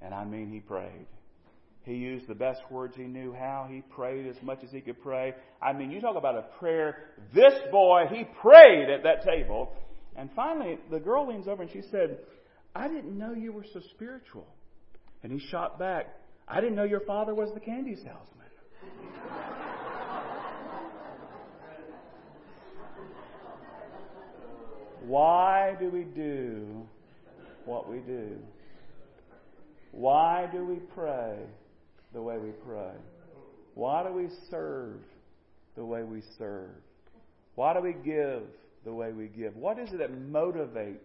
And 0.00 0.12
I 0.12 0.24
mean, 0.24 0.50
he 0.50 0.60
prayed. 0.60 1.06
He 1.84 1.94
used 1.94 2.28
the 2.28 2.34
best 2.34 2.60
words 2.70 2.94
he 2.96 3.04
knew 3.04 3.32
how. 3.32 3.66
He 3.68 3.80
prayed 3.80 4.26
as 4.26 4.40
much 4.42 4.62
as 4.62 4.70
he 4.70 4.80
could 4.80 5.02
pray. 5.02 5.34
I 5.60 5.72
mean, 5.72 5.90
you 5.90 6.00
talk 6.00 6.16
about 6.16 6.36
a 6.36 6.42
prayer. 6.58 6.98
This 7.34 7.54
boy, 7.70 8.04
he 8.08 8.24
prayed 8.40 8.88
at 8.88 9.02
that 9.02 9.24
table. 9.24 9.72
And 10.14 10.30
finally, 10.36 10.78
the 10.90 11.00
girl 11.00 11.28
leans 11.28 11.48
over 11.48 11.62
and 11.62 11.72
she 11.72 11.82
said, 11.90 12.18
I 12.74 12.88
didn't 12.88 13.16
know 13.16 13.32
you 13.32 13.52
were 13.52 13.64
so 13.72 13.80
spiritual. 13.94 14.46
And 15.22 15.32
he 15.32 15.38
shot 15.48 15.78
back, 15.78 16.06
I 16.46 16.60
didn't 16.60 16.76
know 16.76 16.84
your 16.84 17.00
father 17.00 17.34
was 17.34 17.50
the 17.54 17.60
candy 17.60 17.96
salesman. 17.96 19.52
Why 25.06 25.76
do 25.80 25.90
we 25.90 26.04
do 26.04 26.86
what 27.64 27.88
we 27.88 27.98
do? 27.98 28.36
Why 29.90 30.48
do 30.50 30.64
we 30.64 30.76
pray 30.76 31.36
the 32.12 32.22
way 32.22 32.38
we 32.38 32.50
pray? 32.66 32.92
Why 33.74 34.04
do 34.06 34.12
we 34.12 34.28
serve 34.50 35.00
the 35.76 35.84
way 35.84 36.02
we 36.02 36.22
serve? 36.38 36.70
Why 37.54 37.74
do 37.74 37.80
we 37.80 37.94
give 38.04 38.42
the 38.84 38.92
way 38.92 39.12
we 39.12 39.26
give? 39.28 39.56
What 39.56 39.78
is 39.78 39.90
it 39.92 39.98
that 39.98 40.12
motivates 40.12 40.98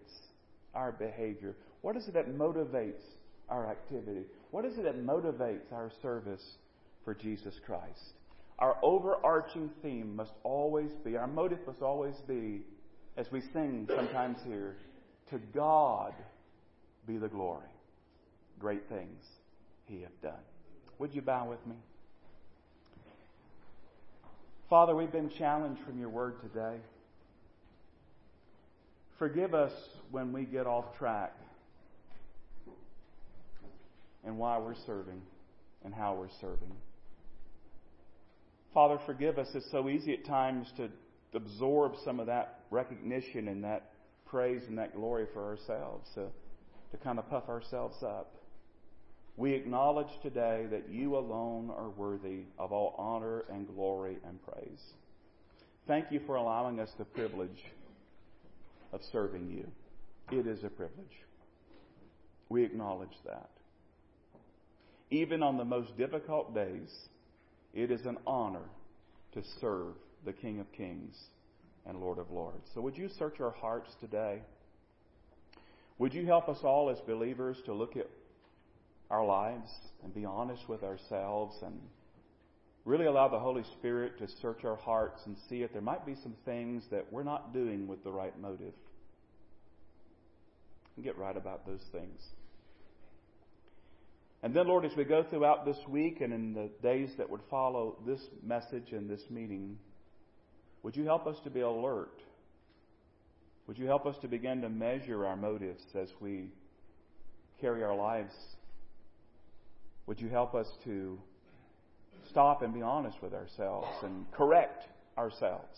our 0.74 0.92
behavior? 0.92 1.56
What 1.82 1.98
is 1.98 2.08
it 2.08 2.14
that 2.14 2.30
motivates 2.30 3.04
our 3.50 3.70
activity? 3.70 4.24
What 4.52 4.66
is 4.66 4.78
it 4.78 4.84
that 4.84 5.06
motivates 5.06 5.72
our 5.72 5.92
service 6.02 6.44
for 7.04 7.14
Jesus 7.14 7.56
Christ? 7.66 8.14
Our 8.60 8.78
overarching 8.82 9.70
theme 9.82 10.16
must 10.16 10.34
always 10.44 10.92
be, 11.06 11.16
our 11.16 11.28
motive 11.28 11.60
must 11.68 11.82
always 11.82 12.16
be, 12.28 12.62
as 13.18 13.26
we 13.32 13.42
sing 13.52 13.90
sometimes 13.96 14.38
here, 14.46 14.76
to 15.32 15.40
God 15.54 16.14
be 17.08 17.18
the 17.18 17.28
glory. 17.28 17.68
Great 18.60 18.88
things 18.88 19.24
He 19.86 20.02
hath 20.02 20.22
done. 20.22 20.40
Would 21.00 21.14
you 21.14 21.22
bow 21.22 21.50
with 21.50 21.66
me? 21.66 21.76
Father, 24.70 24.96
we've 24.96 25.12
been 25.12 25.32
challenged 25.38 25.82
from 25.84 26.00
your 26.00 26.10
word 26.10 26.42
today. 26.42 26.78
Forgive 29.18 29.54
us 29.54 29.72
when 30.12 30.32
we 30.32 30.44
get 30.44 30.68
off 30.68 30.86
track 30.98 31.34
and 34.24 34.38
why 34.38 34.60
we're 34.60 34.76
serving 34.86 35.22
and 35.84 35.94
how 35.94 36.14
we're 36.14 36.30
serving. 36.42 36.72
Father, 38.74 39.00
forgive 39.06 39.40
us. 39.40 39.48
It's 39.56 39.72
so 39.72 39.90
easy 39.90 40.14
at 40.14 40.26
times 40.26 40.68
to 40.78 40.90
absorb 41.34 41.94
some 42.04 42.20
of 42.20 42.28
that 42.28 42.62
recognition 42.72 43.48
and 43.48 43.64
that 43.64 43.92
praise 44.26 44.62
and 44.68 44.78
that 44.78 44.96
glory 44.96 45.26
for 45.34 45.46
ourselves, 45.46 46.10
to, 46.16 46.28
to 46.92 46.98
kind 47.04 47.20
of 47.20 47.30
puff 47.30 47.50
ourselves 47.50 48.02
up. 48.04 48.36
We 49.38 49.54
acknowledge 49.54 50.10
today 50.24 50.66
that 50.72 50.90
you 50.90 51.16
alone 51.16 51.70
are 51.70 51.90
worthy 51.90 52.46
of 52.58 52.72
all 52.72 52.96
honor 52.98 53.44
and 53.52 53.68
glory 53.68 54.18
and 54.28 54.40
praise. 54.44 54.82
Thank 55.88 56.12
you 56.12 56.20
for 56.26 56.36
allowing 56.36 56.80
us 56.80 56.90
the 56.98 57.06
privilege 57.06 57.64
of 58.92 59.02
serving 59.12 59.50
you. 59.50 60.38
It 60.38 60.48
is 60.48 60.64
a 60.64 60.70
privilege. 60.70 61.06
We 62.50 62.64
acknowledge 62.64 63.16
that. 63.26 63.50
Even 65.10 65.44
on 65.44 65.58
the 65.58 65.66
most 65.66 65.96
difficult 65.98 66.54
days, 66.54 66.90
it 67.74 67.92
is 67.92 68.06
an 68.06 68.18
honor 68.26 68.68
to 69.34 69.44
serve 69.62 69.94
the 70.28 70.34
King 70.34 70.60
of 70.60 70.70
Kings 70.74 71.16
and 71.86 72.00
Lord 72.02 72.20
of 72.20 72.30
Lords. 72.30 72.68
So, 72.74 72.82
would 72.82 72.98
you 72.98 73.10
search 73.18 73.40
our 73.40 73.52
hearts 73.52 73.90
today? 74.02 74.42
Would 76.00 76.14
you 76.14 76.26
help 76.26 76.50
us 76.50 76.58
all 76.64 76.90
as 76.90 77.00
believers 77.08 77.58
to 77.66 77.74
look 77.74 77.96
at 77.96 78.10
our 79.10 79.26
lives 79.26 79.70
and 80.04 80.14
be 80.14 80.26
honest 80.26 80.68
with 80.68 80.84
ourselves 80.84 81.56
and 81.64 81.80
really 82.84 83.06
allow 83.06 83.30
the 83.30 83.40
Holy 83.40 83.64
Spirit 83.80 84.20
to 84.20 84.28
search 84.42 84.66
our 84.66 84.76
hearts 84.76 85.22
and 85.26 85.38
see 85.50 85.64
if 85.64 85.72
there 85.72 85.82
might 85.82 86.06
be 86.06 86.16
some 86.22 86.36
things 86.44 86.84
that 86.92 87.12
we're 87.12 87.24
not 87.24 87.54
doing 87.54 87.88
with 87.88 88.04
the 88.04 88.12
right 88.12 88.38
motive? 88.38 88.74
And 90.98 91.06
get 91.06 91.18
right 91.18 91.38
about 91.38 91.66
those 91.66 91.84
things. 91.94 92.22
And 94.44 94.54
then, 94.54 94.68
Lord, 94.68 94.84
as 94.84 94.96
we 94.96 95.06
go 95.06 95.24
throughout 95.24 95.66
this 95.66 95.80
week 95.88 96.20
and 96.20 96.34
in 96.34 96.54
the 96.54 96.70
days 96.84 97.12
that 97.18 97.30
would 97.30 97.42
follow 97.50 97.98
this 98.06 98.20
message 98.44 98.92
and 98.92 99.10
this 99.10 99.24
meeting, 99.30 99.78
would 100.84 100.96
you 100.96 101.06
help 101.06 101.28
us 101.28 101.38
to 101.44 101.50
be 101.50 101.62
alert? 101.62 102.22
Would 103.68 103.78
you 103.78 103.86
help 103.86 104.06
us 104.06 104.16
to 104.22 104.28
begin 104.28 104.62
to 104.62 104.70
measure 104.70 105.26
our 105.26 105.36
motives 105.36 105.84
as 105.94 106.10
we 106.22 106.50
carry 107.60 107.84
our 107.84 107.96
lives? 107.96 108.34
Would 110.06 110.22
you 110.22 110.30
help 110.30 110.56
us 110.56 110.68
to 110.86 111.20
stop 112.30 112.62
and 112.62 112.74
be 112.74 112.82
honest 112.82 113.22
with 113.22 113.34
ourselves 113.34 113.90
and 114.04 114.32
correct 114.32 114.86
ourselves? 115.18 115.78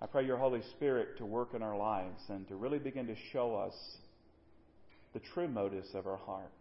I 0.00 0.06
pray 0.06 0.26
your 0.26 0.36
Holy 0.36 0.62
Spirit 0.76 1.18
to 1.18 1.24
work 1.24 1.54
in 1.54 1.62
our 1.62 1.76
lives 1.76 2.20
and 2.28 2.46
to 2.48 2.56
really 2.56 2.78
begin 2.78 3.06
to 3.06 3.16
show 3.32 3.56
us 3.56 3.74
the 5.14 5.20
true 5.20 5.48
motives 5.48 5.88
of 5.94 6.06
our 6.06 6.18
heart. 6.18 6.52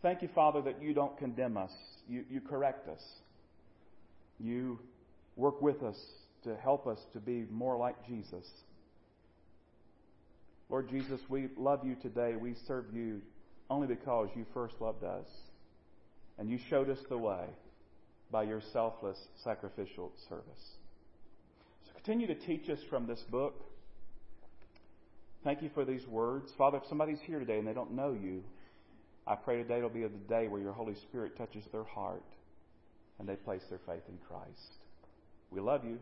Thank 0.00 0.22
you, 0.22 0.28
Father, 0.34 0.62
that 0.62 0.82
you 0.82 0.94
don't 0.94 1.16
condemn 1.18 1.56
us. 1.56 1.72
You, 2.08 2.24
you 2.30 2.40
correct 2.40 2.88
us. 2.88 3.02
You 4.40 4.78
work 5.38 5.62
with 5.62 5.82
us 5.82 5.96
to 6.44 6.54
help 6.56 6.86
us 6.86 6.98
to 7.14 7.20
be 7.20 7.46
more 7.50 7.78
like 7.78 8.06
Jesus. 8.06 8.44
Lord 10.68 10.90
Jesus, 10.90 11.20
we 11.30 11.48
love 11.56 11.86
you 11.86 11.94
today. 11.94 12.34
We 12.38 12.54
serve 12.66 12.86
you 12.92 13.22
only 13.70 13.86
because 13.86 14.28
you 14.34 14.44
first 14.52 14.74
loved 14.80 15.04
us. 15.04 15.26
And 16.38 16.50
you 16.50 16.58
showed 16.68 16.90
us 16.90 16.98
the 17.08 17.16
way 17.16 17.46
by 18.30 18.42
your 18.42 18.60
selfless, 18.72 19.18
sacrificial 19.42 20.12
service. 20.28 20.44
So 21.86 21.92
continue 21.94 22.26
to 22.26 22.34
teach 22.34 22.68
us 22.68 22.78
from 22.90 23.06
this 23.06 23.20
book. 23.30 23.54
Thank 25.44 25.62
you 25.62 25.70
for 25.72 25.84
these 25.84 26.06
words. 26.06 26.52
Father, 26.58 26.78
if 26.78 26.84
somebody's 26.88 27.20
here 27.24 27.38
today 27.38 27.58
and 27.58 27.66
they 27.66 27.72
don't 27.72 27.92
know 27.92 28.12
you, 28.12 28.42
I 29.26 29.36
pray 29.36 29.62
today 29.62 29.80
will 29.80 29.88
be 29.88 30.02
the 30.02 30.08
day 30.08 30.48
where 30.48 30.60
your 30.60 30.72
Holy 30.72 30.94
Spirit 30.94 31.36
touches 31.36 31.64
their 31.72 31.84
heart 31.84 32.24
and 33.18 33.28
they 33.28 33.36
place 33.36 33.62
their 33.70 33.80
faith 33.86 34.02
in 34.08 34.18
Christ. 34.28 34.78
We 35.50 35.60
love 35.60 35.84
you. 35.84 35.98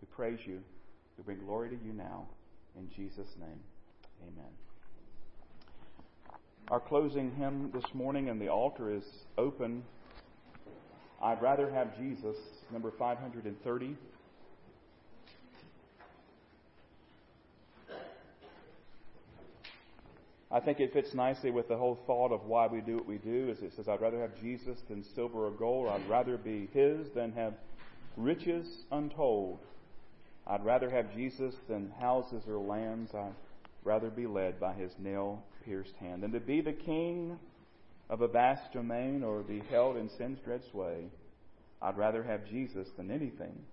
We 0.00 0.06
praise 0.14 0.38
you. 0.46 0.60
We 1.18 1.24
bring 1.24 1.38
glory 1.44 1.70
to 1.70 1.76
you 1.84 1.92
now. 1.92 2.26
In 2.76 2.88
Jesus' 2.88 3.34
name, 3.38 3.60
amen. 4.22 4.50
Our 6.68 6.80
closing 6.80 7.32
hymn 7.32 7.70
this 7.74 7.94
morning, 7.94 8.28
and 8.28 8.40
the 8.40 8.48
altar 8.48 8.94
is 8.94 9.04
open. 9.36 9.82
I'd 11.20 11.42
rather 11.42 11.68
have 11.70 11.96
Jesus, 11.98 12.36
number 12.72 12.92
530. 12.96 13.96
I 20.52 20.58
think 20.58 20.80
it 20.80 20.92
fits 20.92 21.14
nicely 21.14 21.50
with 21.50 21.68
the 21.68 21.76
whole 21.76 21.98
thought 22.06 22.32
of 22.32 22.44
why 22.44 22.66
we 22.66 22.80
do 22.80 22.96
what 22.96 23.06
we 23.06 23.18
do. 23.18 23.50
Is 23.50 23.62
it 23.62 23.72
says, 23.74 23.88
"I'd 23.88 24.00
rather 24.00 24.20
have 24.20 24.34
Jesus 24.40 24.80
than 24.88 25.04
silver 25.04 25.46
or 25.46 25.50
gold. 25.50 25.88
I'd 25.88 26.08
rather 26.08 26.36
be 26.36 26.66
His 26.72 27.10
than 27.10 27.32
have 27.32 27.54
riches 28.22 28.84
untold. 28.90 29.58
I'd 30.46 30.64
rather 30.64 30.90
have 30.90 31.14
Jesus 31.14 31.54
than 31.68 31.92
houses 32.00 32.42
or 32.48 32.58
lands. 32.58 33.14
I'd 33.14 33.34
rather 33.84 34.10
be 34.10 34.26
led 34.26 34.58
by 34.58 34.72
His 34.74 34.92
nail-pierced 34.98 35.94
hand 35.96 36.22
than 36.22 36.32
to 36.32 36.40
be 36.40 36.60
the 36.60 36.72
king 36.72 37.38
of 38.08 38.20
a 38.20 38.28
vast 38.28 38.72
domain 38.72 39.22
or 39.22 39.42
be 39.42 39.62
held 39.70 39.96
in 39.96 40.08
sin's 40.08 40.40
dread 40.40 40.62
sway. 40.70 41.04
I'd 41.80 41.96
rather 41.96 42.22
have 42.22 42.46
Jesus 42.46 42.88
than 42.96 43.10
anything 43.10 43.64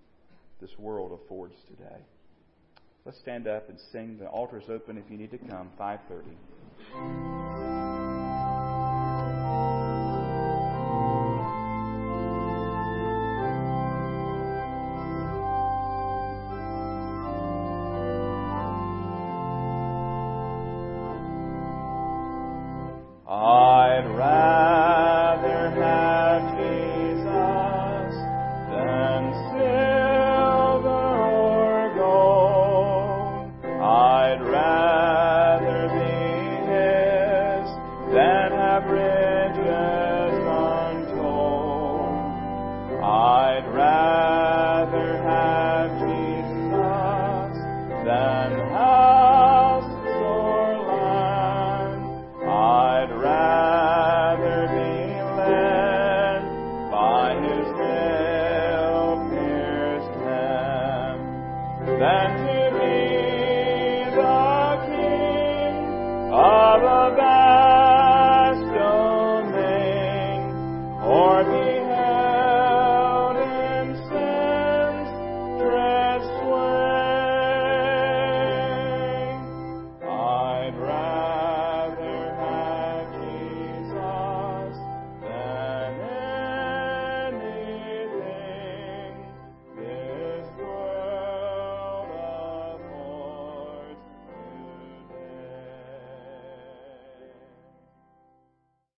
this 0.62 0.78
world 0.78 1.12
affords 1.12 1.56
today." 1.68 2.02
Let's 3.06 3.20
stand 3.20 3.48
up 3.48 3.70
and 3.70 3.80
sing. 3.80 4.18
The 4.20 4.28
altar's 4.28 4.70
open 4.70 4.98
if 4.98 5.10
you 5.10 5.18
need 5.18 5.32
to 5.32 5.38
come. 5.38 5.72
530. 5.78 7.47